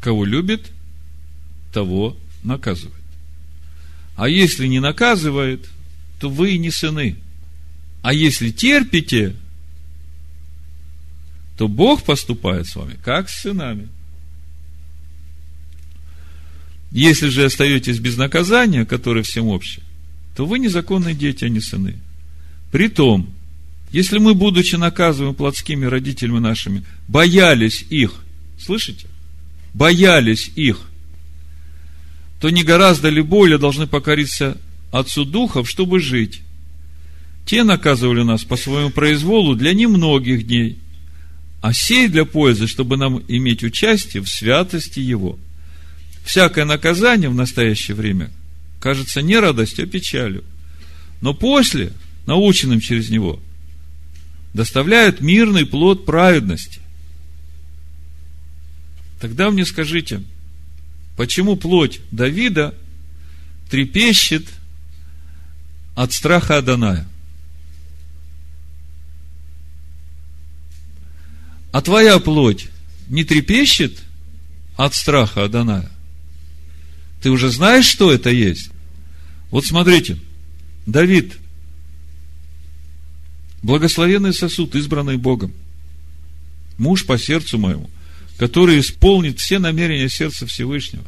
кого 0.01 0.25
любит, 0.25 0.71
того 1.71 2.17
наказывает. 2.43 2.97
А 4.15 4.27
если 4.27 4.65
не 4.65 4.79
наказывает, 4.79 5.69
то 6.19 6.31
вы 6.31 6.57
не 6.57 6.71
сыны. 6.71 7.17
А 8.01 8.11
если 8.11 8.49
терпите, 8.49 9.35
то 11.59 11.67
Бог 11.67 12.01
поступает 12.01 12.65
с 12.65 12.75
вами, 12.75 12.97
как 13.03 13.29
с 13.29 13.41
сынами. 13.41 13.87
Если 16.93 17.29
же 17.29 17.45
остаетесь 17.45 17.97
без 17.97 18.17
наказания, 18.17 18.85
которое 18.85 19.23
всем 19.23 19.47
общее, 19.47 19.83
то 20.35 20.45
вы 20.45 20.59
незаконные 20.59 21.15
дети, 21.15 21.43
а 21.43 21.49
не 21.49 21.59
сыны. 21.59 21.95
Притом, 22.71 23.27
если 23.91 24.19
мы, 24.19 24.35
будучи 24.35 24.75
наказываемы 24.75 25.33
плотскими 25.33 25.85
родителями 25.85 26.37
нашими, 26.37 26.83
боялись 27.07 27.83
их, 27.89 28.13
слышите? 28.59 29.07
Боялись 29.73 30.51
их, 30.55 30.81
то 32.39 32.51
не 32.51 32.63
гораздо 32.63 33.09
ли 33.09 33.21
более 33.21 33.57
должны 33.57 33.87
покориться 33.87 34.57
Отцу 34.91 35.25
Духов, 35.25 35.67
чтобы 35.67 35.99
жить? 35.99 36.41
Те 37.47 37.63
наказывали 37.63 38.21
нас 38.21 38.43
по 38.43 38.55
своему 38.55 38.91
произволу 38.91 39.55
для 39.55 39.73
немногих 39.73 40.45
дней, 40.45 40.77
а 41.59 41.73
сей 41.73 42.07
для 42.07 42.25
пользы, 42.25 42.67
чтобы 42.67 42.97
нам 42.97 43.23
иметь 43.27 43.63
участие 43.63 44.21
в 44.21 44.29
святости 44.29 44.99
Его. 44.99 45.39
Всякое 46.23 46.65
наказание 46.65 47.29
в 47.29 47.35
настоящее 47.35 47.95
время 47.95 48.31
кажется 48.79 49.21
не 49.21 49.37
радостью, 49.37 49.85
а 49.85 49.87
печалью. 49.87 50.43
Но 51.21 51.33
после 51.33 51.93
наученным 52.25 52.79
через 52.79 53.09
него, 53.09 53.39
доставляют 54.53 55.21
мирный 55.21 55.65
плод 55.65 56.05
праведности. 56.05 56.79
Тогда 59.19 59.49
мне 59.51 59.65
скажите, 59.65 60.23
почему 61.17 61.55
плоть 61.55 61.99
Давида 62.11 62.75
трепещет 63.69 64.45
от 65.95 66.13
страха 66.13 66.57
Аданая? 66.57 67.07
А 71.71 71.81
твоя 71.81 72.19
плоть 72.19 72.67
не 73.07 73.23
трепещет 73.23 73.97
от 74.77 74.93
страха 74.93 75.45
Аданая? 75.45 75.89
Ты 77.23 77.31
уже 77.31 77.49
знаешь, 77.49 77.85
что 77.85 78.11
это 78.11 78.29
есть? 78.29 78.69
Вот 79.49 79.65
смотрите, 79.65 80.19
Давид 80.85 81.37
Благословенный 83.63 84.33
сосуд, 84.33 84.75
избранный 84.75 85.15
Богом. 85.15 85.53
Муж 86.77 87.05
по 87.05 87.17
сердцу 87.17 87.57
моему, 87.57 87.89
который 88.37 88.77
исполнит 88.81 89.39
все 89.39 89.57
намерения 89.57 90.09
сердца 90.09 90.45
Всевышнего. 90.45 91.05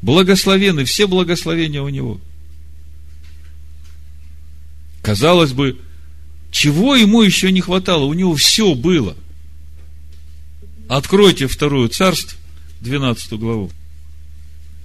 Благословенный, 0.00 0.84
все 0.84 1.06
благословения 1.06 1.82
у 1.82 1.90
него. 1.90 2.18
Казалось 5.02 5.52
бы, 5.52 5.78
чего 6.50 6.96
ему 6.96 7.20
еще 7.20 7.52
не 7.52 7.60
хватало? 7.60 8.04
У 8.04 8.14
него 8.14 8.34
все 8.34 8.74
было. 8.74 9.14
Откройте 10.88 11.48
вторую 11.48 11.90
царство, 11.90 12.38
12 12.80 13.34
главу, 13.34 13.70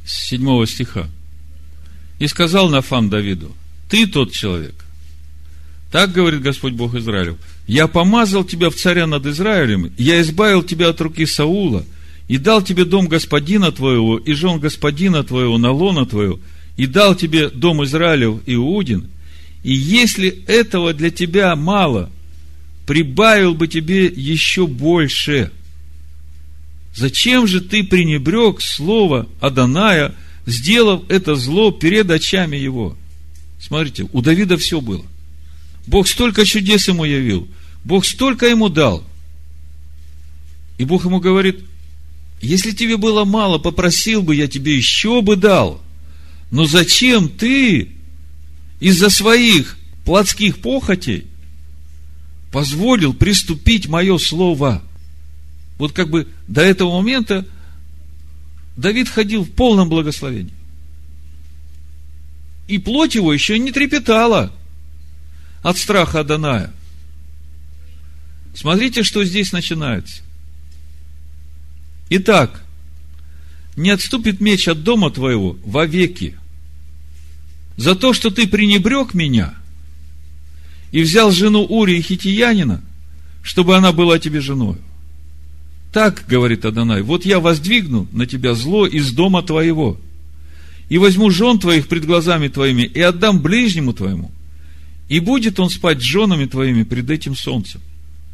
с 0.05 0.27
7 0.29 0.65
стиха. 0.65 1.07
И 2.19 2.27
сказал 2.27 2.69
Нафан 2.69 3.09
Давиду, 3.09 3.51
ты 3.89 4.07
тот 4.07 4.31
человек, 4.31 4.75
так 5.91 6.11
говорит 6.11 6.41
Господь 6.41 6.73
Бог 6.73 6.95
Израилев. 6.95 7.37
Я 7.67 7.87
помазал 7.87 8.43
тебя 8.43 8.69
в 8.69 8.75
царя 8.75 9.07
над 9.07 9.25
Израилем, 9.25 9.91
я 9.97 10.21
избавил 10.21 10.63
тебя 10.63 10.89
от 10.89 11.01
руки 11.01 11.25
Саула, 11.25 11.83
и 12.27 12.37
дал 12.37 12.61
тебе 12.61 12.85
дом 12.85 13.07
господина 13.07 13.71
твоего, 13.71 14.17
и 14.17 14.33
жен 14.33 14.59
господина 14.59 15.23
твоего, 15.23 15.57
на 15.57 15.71
лона 15.71 16.05
твою, 16.05 16.39
и 16.77 16.87
дал 16.87 17.15
тебе 17.15 17.49
дом 17.49 17.83
Израилев 17.83 18.39
Иудин, 18.45 19.09
и 19.63 19.73
если 19.73 20.43
этого 20.47 20.93
для 20.93 21.09
тебя 21.09 21.55
мало, 21.55 22.09
прибавил 22.85 23.55
бы 23.55 23.67
тебе 23.67 24.05
еще 24.05 24.67
больше. 24.67 25.51
Зачем 26.95 27.45
же 27.45 27.59
ты 27.59 27.83
пренебрег 27.83 28.61
слово 28.61 29.27
Аданая, 29.41 30.15
сделав 30.45 31.03
это 31.09 31.35
зло 31.35 31.71
перед 31.71 32.09
очами 32.09 32.55
его? 32.55 32.97
Смотрите, 33.59 34.07
у 34.13 34.21
Давида 34.21 34.57
все 34.57 34.79
было. 34.79 35.05
Бог 35.87 36.07
столько 36.07 36.45
чудес 36.45 36.87
ему 36.87 37.03
явил. 37.03 37.47
Бог 37.83 38.05
столько 38.05 38.47
ему 38.47 38.69
дал. 38.69 39.03
И 40.77 40.85
Бог 40.85 41.05
ему 41.05 41.19
говорит, 41.19 41.59
если 42.41 42.71
тебе 42.71 42.97
было 42.97 43.25
мало, 43.25 43.57
попросил 43.57 44.21
бы, 44.21 44.35
я 44.35 44.47
тебе 44.47 44.75
еще 44.75 45.21
бы 45.21 45.35
дал. 45.35 45.81
Но 46.49 46.65
зачем 46.65 47.27
ты 47.27 47.89
из-за 48.79 49.09
своих 49.09 49.77
плотских 50.05 50.59
похотей 50.59 51.25
позволил 52.51 53.13
приступить 53.13 53.87
мое 53.87 54.17
слово? 54.17 54.81
Вот 55.77 55.91
как 55.91 56.09
бы 56.09 56.27
до 56.47 56.61
этого 56.61 56.91
момента 56.91 57.45
Давид 58.77 59.09
ходил 59.09 59.43
в 59.43 59.51
полном 59.51 59.89
благословении. 59.89 60.53
И 62.67 62.77
плоть 62.77 63.15
его 63.15 63.33
еще 63.33 63.59
не 63.59 63.71
трепетала– 63.71 64.51
от 65.65 65.79
страха 65.79 66.19
Аданая. 66.19 66.71
Смотрите, 68.53 69.01
что 69.01 69.25
здесь 69.25 69.51
начинается. 69.51 70.21
Итак, 72.11 72.63
не 73.75 73.89
отступит 73.89 74.39
меч 74.41 74.67
от 74.67 74.83
дома 74.83 75.09
твоего 75.09 75.57
вовеки. 75.65 76.37
За 77.77 77.95
то, 77.95 78.13
что 78.13 78.29
ты 78.29 78.47
пренебрег 78.47 79.15
меня 79.15 79.55
и 80.91 81.01
взял 81.01 81.31
жену 81.31 81.65
Ури 81.65 81.97
и 81.97 82.01
Хитиянина, 82.03 82.83
чтобы 83.41 83.75
она 83.75 83.91
была 83.91 84.19
тебе 84.19 84.41
женой. 84.41 84.77
Так, 85.95 86.25
говорит 86.27 86.65
Адонай, 86.65 87.03
вот 87.03 87.25
я 87.25 87.39
воздвигну 87.39 88.05
на 88.11 88.25
тебя 88.25 88.53
зло 88.53 88.85
из 88.85 89.13
дома 89.13 89.41
твоего, 89.43 89.97
и 90.89 90.97
возьму 90.97 91.29
жен 91.29 91.57
твоих 91.57 91.87
пред 91.87 92.05
глазами 92.05 92.49
твоими, 92.49 92.81
и 92.81 92.99
отдам 92.99 93.41
ближнему 93.41 93.93
твоему, 93.93 94.29
и 95.07 95.21
будет 95.21 95.57
он 95.57 95.69
спать 95.69 96.01
с 96.01 96.03
женами 96.03 96.47
твоими 96.47 96.83
пред 96.83 97.09
этим 97.09 97.33
солнцем. 97.33 97.79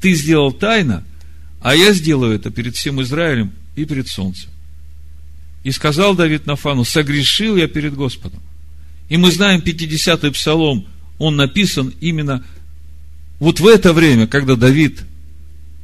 Ты 0.01 0.15
сделал 0.15 0.51
тайно, 0.51 1.03
а 1.61 1.75
я 1.75 1.93
сделаю 1.93 2.33
это 2.33 2.49
перед 2.49 2.75
всем 2.75 2.99
Израилем 3.03 3.51
и 3.75 3.85
перед 3.85 4.07
солнцем. 4.07 4.49
И 5.63 5.69
сказал 5.69 6.15
Давид 6.15 6.47
Нафану, 6.47 6.83
согрешил 6.83 7.57
я 7.57 7.67
перед 7.67 7.93
Господом. 7.93 8.39
И 9.07 9.17
мы 9.17 9.31
знаем 9.31 9.59
50-й 9.59 10.31
псалом, 10.31 10.87
он 11.19 11.35
написан 11.35 11.93
именно 12.01 12.43
вот 13.37 13.59
в 13.59 13.67
это 13.67 13.93
время, 13.93 14.25
когда 14.25 14.55
Давид 14.55 15.03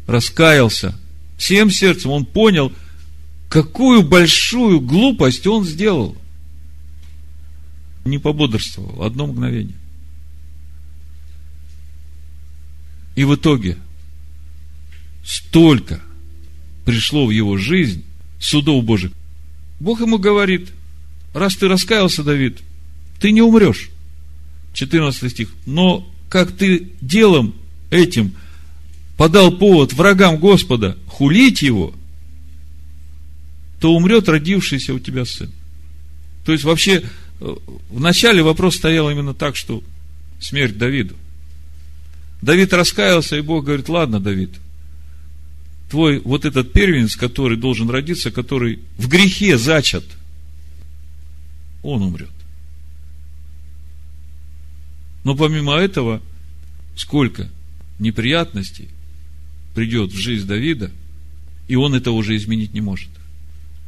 раскаялся 0.07 0.95
всем 1.37 1.69
сердцем, 1.69 2.11
он 2.11 2.25
понял, 2.25 2.71
какую 3.49 4.03
большую 4.03 4.81
глупость 4.81 5.47
он 5.47 5.63
сделал. 5.65 6.17
Не 8.05 8.17
пободрствовал, 8.17 9.03
одно 9.03 9.27
мгновение. 9.27 9.75
И 13.15 13.23
в 13.23 13.35
итоге 13.35 13.77
столько 15.25 16.01
пришло 16.85 17.25
в 17.25 17.31
его 17.31 17.57
жизнь 17.57 18.03
судов 18.39 18.83
Божьих. 18.83 19.11
Бог 19.79 19.99
ему 20.01 20.17
говорит, 20.17 20.71
раз 21.33 21.55
ты 21.55 21.67
раскаялся, 21.67 22.23
Давид, 22.23 22.59
ты 23.19 23.31
не 23.31 23.41
умрешь. 23.41 23.89
14 24.73 25.31
стих. 25.31 25.49
Но 25.65 26.07
как 26.29 26.51
ты 26.51 26.91
делом 27.01 27.55
этим 27.89 28.35
подал 29.17 29.51
повод 29.51 29.93
врагам 29.93 30.37
Господа 30.37 30.97
хулить 31.07 31.63
его, 31.63 31.93
то 33.79 33.93
умрет 33.93 34.29
родившийся 34.29 34.93
у 34.93 34.99
тебя 34.99 35.25
сын. 35.25 35.51
То 36.45 36.51
есть 36.51 36.63
вообще 36.63 37.03
э, 37.39 37.55
в 37.89 37.99
начале 37.99 38.41
вопрос 38.43 38.75
стоял 38.75 39.09
именно 39.09 39.33
так, 39.33 39.55
что 39.55 39.83
смерть 40.39 40.77
Давиду. 40.77 41.15
Давид 42.41 42.71
раскаялся, 42.73 43.35
и 43.35 43.41
Бог 43.41 43.65
говорит, 43.65 43.89
ладно, 43.89 44.19
Давид, 44.19 44.51
твой 45.89 46.19
вот 46.19 46.45
этот 46.45 46.71
первенец, 46.71 47.15
который 47.15 47.57
должен 47.57 47.89
родиться, 47.89 48.29
который 48.31 48.79
в 48.97 49.07
грехе 49.07 49.57
зачат, 49.57 50.03
он 51.81 52.03
умрет. 52.03 52.29
Но 55.23 55.35
помимо 55.35 55.73
этого, 55.73 56.21
сколько 56.95 57.49
неприятностей 57.99 58.89
придет 59.77 60.11
в 60.11 60.17
жизнь 60.17 60.47
Давида, 60.47 60.89
и 61.67 61.75
он 61.75 61.93
это 61.93 62.09
уже 62.09 62.35
изменить 62.35 62.73
не 62.73 62.81
может. 62.81 63.11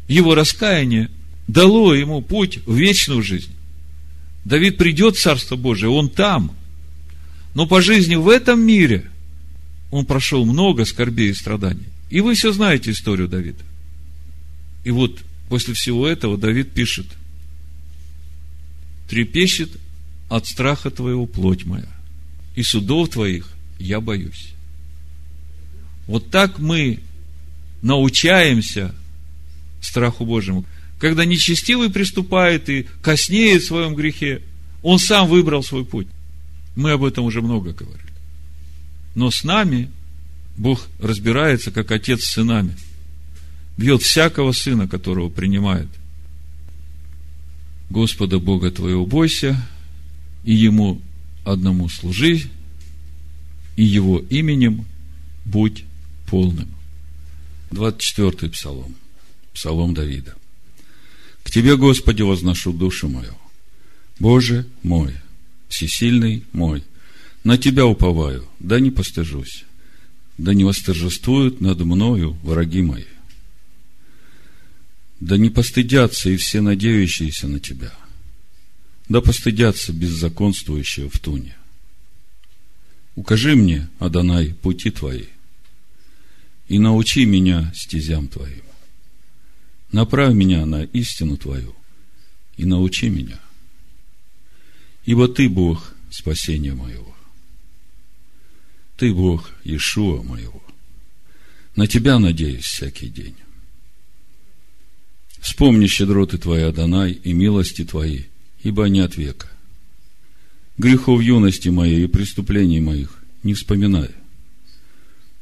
Его 0.08 0.36
раскаяние 0.36 1.10
дало 1.48 1.96
ему 1.96 2.22
путь 2.22 2.60
в 2.68 2.76
вечную 2.76 3.24
жизнь. 3.24 3.50
Давид 4.46 4.78
придет 4.78 5.16
в 5.16 5.20
Царство 5.20 5.56
Божие, 5.56 5.90
он 5.90 6.12
там. 6.12 6.56
Но 7.56 7.66
по 7.66 7.82
жизни 7.82 8.14
в 8.14 8.30
этом 8.30 8.60
мире 8.60 9.10
он 9.90 10.06
прошел 10.06 10.46
много 10.46 10.86
скорбей 10.86 11.32
и 11.32 11.34
страданий. 11.34 11.88
И 12.12 12.22
вы 12.22 12.36
все 12.36 12.54
знаете 12.54 12.92
историю 12.92 13.28
Давида. 13.28 13.64
И 14.84 14.92
вот 14.92 15.18
после 15.50 15.74
всего 15.74 16.08
этого 16.08 16.38
Давид 16.38 16.70
пишет, 16.72 17.08
трепещет 19.10 19.72
от 20.30 20.46
страха 20.46 20.92
твоего 20.92 21.26
плоть 21.26 21.66
моя, 21.66 21.90
и 22.56 22.62
судов 22.62 23.10
твоих 23.10 23.50
я 23.80 24.00
боюсь. 24.00 24.54
Вот 26.10 26.32
так 26.32 26.58
мы 26.58 27.02
научаемся 27.84 28.96
страху 29.80 30.26
Божьему. 30.26 30.66
Когда 30.98 31.24
нечестивый 31.24 31.92
приступает 31.92 32.68
и 32.68 32.88
коснеет 33.04 33.62
в 33.62 33.68
своем 33.68 33.94
грехе, 33.94 34.42
он 34.82 34.98
сам 34.98 35.28
выбрал 35.28 35.62
свой 35.62 35.86
путь. 35.86 36.08
Мы 36.76 36.94
об 36.94 37.04
этом 37.04 37.26
уже 37.26 37.44
много 37.44 37.74
говорили. 37.74 38.12
Но 39.14 39.30
с 39.30 39.44
нами 39.44 39.92
Бог 40.58 40.88
разбирается, 41.00 41.70
как 41.70 41.92
отец 41.92 42.24
с 42.24 42.32
сынами. 42.32 42.76
Бьет 43.78 44.02
всякого 44.02 44.52
сына, 44.52 44.88
которого 44.88 45.30
принимает. 45.30 45.90
Господа 47.92 48.40
Бога 48.40 48.72
твоего 48.72 49.06
бойся, 49.06 49.64
и 50.44 50.56
Ему 50.56 51.00
одному 51.46 51.88
служи, 51.88 52.50
и 53.76 53.84
Его 53.84 54.18
именем 54.18 54.86
будь 55.46 55.84
полным. 56.30 56.70
24 57.72 58.52
псалом. 58.52 58.96
Псалом 59.54 59.94
Давида. 59.94 60.36
К 61.44 61.52
Тебе, 61.52 61.76
Господи, 61.76 62.22
возношу 62.22 62.72
душу 62.72 63.10
мою. 63.10 63.36
Боже 64.20 64.68
мой, 64.84 65.14
всесильный 65.68 66.44
мой, 66.52 66.84
на 67.44 67.58
Тебя 67.58 67.86
уповаю, 67.86 68.48
да 68.60 68.80
не 68.80 68.92
постыжусь, 68.92 69.64
да 70.38 70.54
не 70.54 70.64
восторжествуют 70.64 71.62
над 71.62 71.80
мною 71.80 72.38
враги 72.44 72.82
мои. 72.82 73.06
Да 75.20 75.38
не 75.38 75.50
постыдятся 75.50 76.30
и 76.30 76.38
все 76.38 76.62
надеющиеся 76.62 77.48
на 77.48 77.60
Тебя, 77.60 77.94
да 79.08 79.22
постыдятся 79.22 79.94
беззаконствующие 79.94 81.10
в 81.10 81.18
туне. 81.20 81.56
Укажи 83.16 83.56
мне, 83.56 83.90
Адонай, 84.00 84.54
пути 84.54 84.92
Твои, 84.92 85.26
и 86.70 86.78
научи 86.78 87.26
меня 87.26 87.74
стезям 87.76 88.28
Твоим. 88.28 88.64
Направь 89.92 90.36
меня 90.36 90.66
на 90.66 90.84
истину 90.84 91.36
Твою 91.36 91.76
и 92.58 92.64
научи 92.64 93.10
меня. 93.10 93.40
Ибо 95.04 95.28
Ты 95.28 95.50
Бог 95.50 95.94
спасения 96.12 96.74
моего. 96.74 97.16
Ты 98.98 99.14
Бог 99.14 99.52
Иешуа 99.64 100.22
моего. 100.22 100.62
На 101.76 101.88
Тебя 101.88 102.20
надеюсь 102.20 102.66
всякий 102.66 103.10
день. 103.10 103.36
Вспомни 105.40 105.88
щедроты 105.88 106.38
Твои, 106.38 106.62
Адонай, 106.62 107.14
и 107.14 107.34
милости 107.34 107.84
Твои, 107.84 108.26
ибо 108.62 108.86
они 108.86 109.00
от 109.00 109.18
века. 109.18 109.50
Грехов 110.78 111.22
юности 111.22 111.70
моей 111.70 112.04
и 112.04 112.08
преступлений 112.08 112.80
моих 112.80 113.24
не 113.42 113.56
вспоминай. 113.56 114.19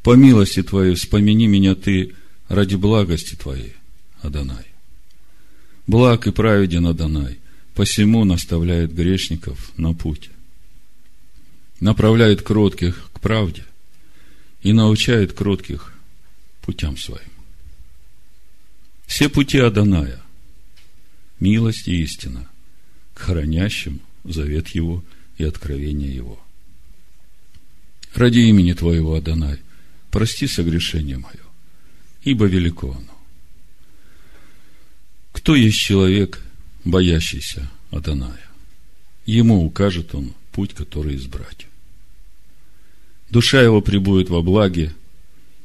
По 0.07 0.15
милости 0.15 0.63
Твоей 0.63 0.95
вспомини 0.95 1.47
меня 1.47 1.75
Ты 1.75 2.15
ради 2.47 2.75
благости 2.75 3.35
Твоей, 3.35 3.73
Адонай. 4.21 4.65
Благ 5.85 6.27
и 6.27 6.31
праведен 6.31 6.87
Адонай, 6.87 7.39
посему 7.75 8.23
наставляет 8.23 8.95
грешников 8.95 9.69
на 9.75 9.93
путь. 9.93 10.29
Направляет 11.81 12.41
кротких 12.41 13.09
к 13.11 13.19
правде 13.19 13.65
и 14.61 14.71
научает 14.71 15.33
кротких 15.33 15.91
путям 16.61 16.95
своим. 16.95 17.29
Все 19.07 19.27
пути 19.27 19.57
Адоная– 19.57 20.21
милость 21.41 21.89
и 21.89 22.01
истина 22.01 22.47
к 23.13 23.19
хранящим 23.19 23.99
завет 24.23 24.69
Его 24.69 25.03
и 25.37 25.43
откровение 25.43 26.15
Его. 26.15 26.39
Ради 28.13 28.39
имени 28.39 28.71
Твоего, 28.71 29.13
Адонай, 29.15 29.59
прости 30.11 30.47
согрешение 30.47 31.17
мое, 31.17 31.43
ибо 32.23 32.45
велико 32.45 32.91
оно. 32.91 33.17
Кто 35.31 35.55
есть 35.55 35.77
человек, 35.77 36.41
боящийся 36.83 37.69
Адоная? 37.91 38.49
Ему 39.25 39.65
укажет 39.65 40.15
он 40.15 40.33
путь, 40.51 40.73
который 40.73 41.15
избрать. 41.15 41.67
Душа 43.29 43.61
его 43.61 43.81
прибудет 43.81 44.29
во 44.29 44.41
благе, 44.41 44.93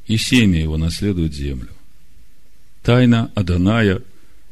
и 0.05 0.17
семя 0.17 0.61
его 0.61 0.77
наследует 0.77 1.33
землю. 1.33 1.71
Тайна 2.83 3.31
Адоная, 3.35 4.01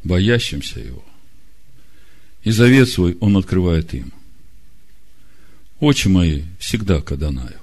боящимся 0.04 0.80
его. 0.80 1.04
И 2.44 2.52
завет 2.52 2.90
свой 2.90 3.18
он 3.20 3.38
открывает 3.38 3.94
им. 3.94 4.12
Очи 5.80 6.08
мои 6.08 6.44
всегда 6.58 7.02
к 7.02 7.12
Адонаю, 7.12 7.61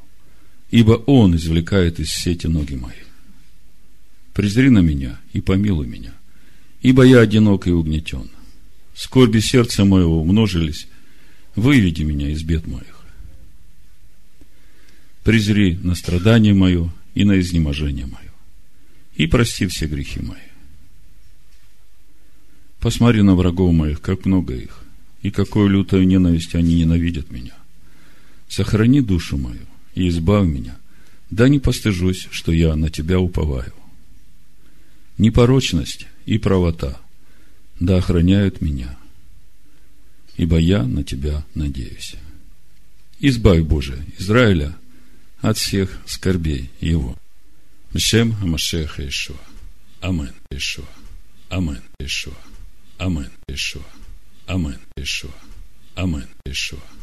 ибо 0.71 0.93
он 0.93 1.37
извлекает 1.37 1.99
из 1.99 2.11
сети 2.11 2.47
ноги 2.47 2.75
мои. 2.75 2.93
Презри 4.35 4.71
на 4.71 4.81
меня 4.81 5.19
и 5.33 5.41
помилуй 5.41 5.87
меня, 5.87 6.13
ибо 6.83 7.05
я 7.05 7.21
одинок 7.21 7.67
и 7.67 7.71
угнетен. 7.71 8.31
Скорби 8.95 9.41
сердца 9.41 9.85
моего 9.85 10.21
умножились, 10.21 10.89
выведи 11.55 12.03
меня 12.03 12.31
из 12.31 12.43
бед 12.43 12.67
моих. 12.67 13.05
Презри 15.25 15.79
на 15.83 15.95
страдание 15.95 16.55
мое 16.55 16.93
и 17.15 17.25
на 17.25 17.41
изнеможение 17.41 18.07
мое, 18.07 18.33
и 19.15 19.27
прости 19.27 19.67
все 19.67 19.87
грехи 19.87 20.21
мои. 20.21 20.37
Посмотри 22.81 23.23
на 23.23 23.35
врагов 23.35 23.73
моих, 23.73 24.01
как 24.01 24.25
много 24.25 24.55
их, 24.55 24.85
и 25.23 25.31
какую 25.31 25.69
лютую 25.69 26.07
ненависть 26.07 26.55
они 26.55 26.77
ненавидят 26.77 27.31
меня. 27.31 27.55
Сохрани 28.49 29.01
душу 29.01 29.37
мою 29.37 29.68
и 29.99 30.09
избавь 30.09 30.47
меня, 30.47 30.79
да 31.29 31.49
не 31.49 31.59
постыжусь, 31.59 32.29
что 32.31 32.53
я 32.53 32.77
на 32.77 32.89
тебя 32.89 33.19
уповаю. 33.19 33.75
Непорочность 35.19 36.07
и 36.25 36.39
правота 36.39 37.01
да 37.81 37.97
охраняют 37.97 38.61
меня, 38.61 38.97
ибо 40.37 40.57
я 40.57 40.85
на 40.85 41.03
тебя 41.03 41.45
надеюсь. 41.55 42.15
Избавь, 43.19 43.63
Боже, 43.63 44.05
Израиля 44.19 44.77
от 45.41 45.59
всех 45.59 45.99
скорбей 46.07 46.71
его. 46.81 47.19
Мшем 47.93 48.37
Амашеха 48.41 49.07
Ишуа. 49.09 49.37
Амен. 50.01 50.33
Ишуа. 50.53 50.87
Амен. 51.49 51.83
Ишуа. 51.99 52.35
Амен. 52.99 53.31
Ишуа. 53.49 53.83
Амен. 54.47 54.79
Ишуа. 54.97 55.35
Амен. 55.97 56.29
Ишуа. 56.47 56.98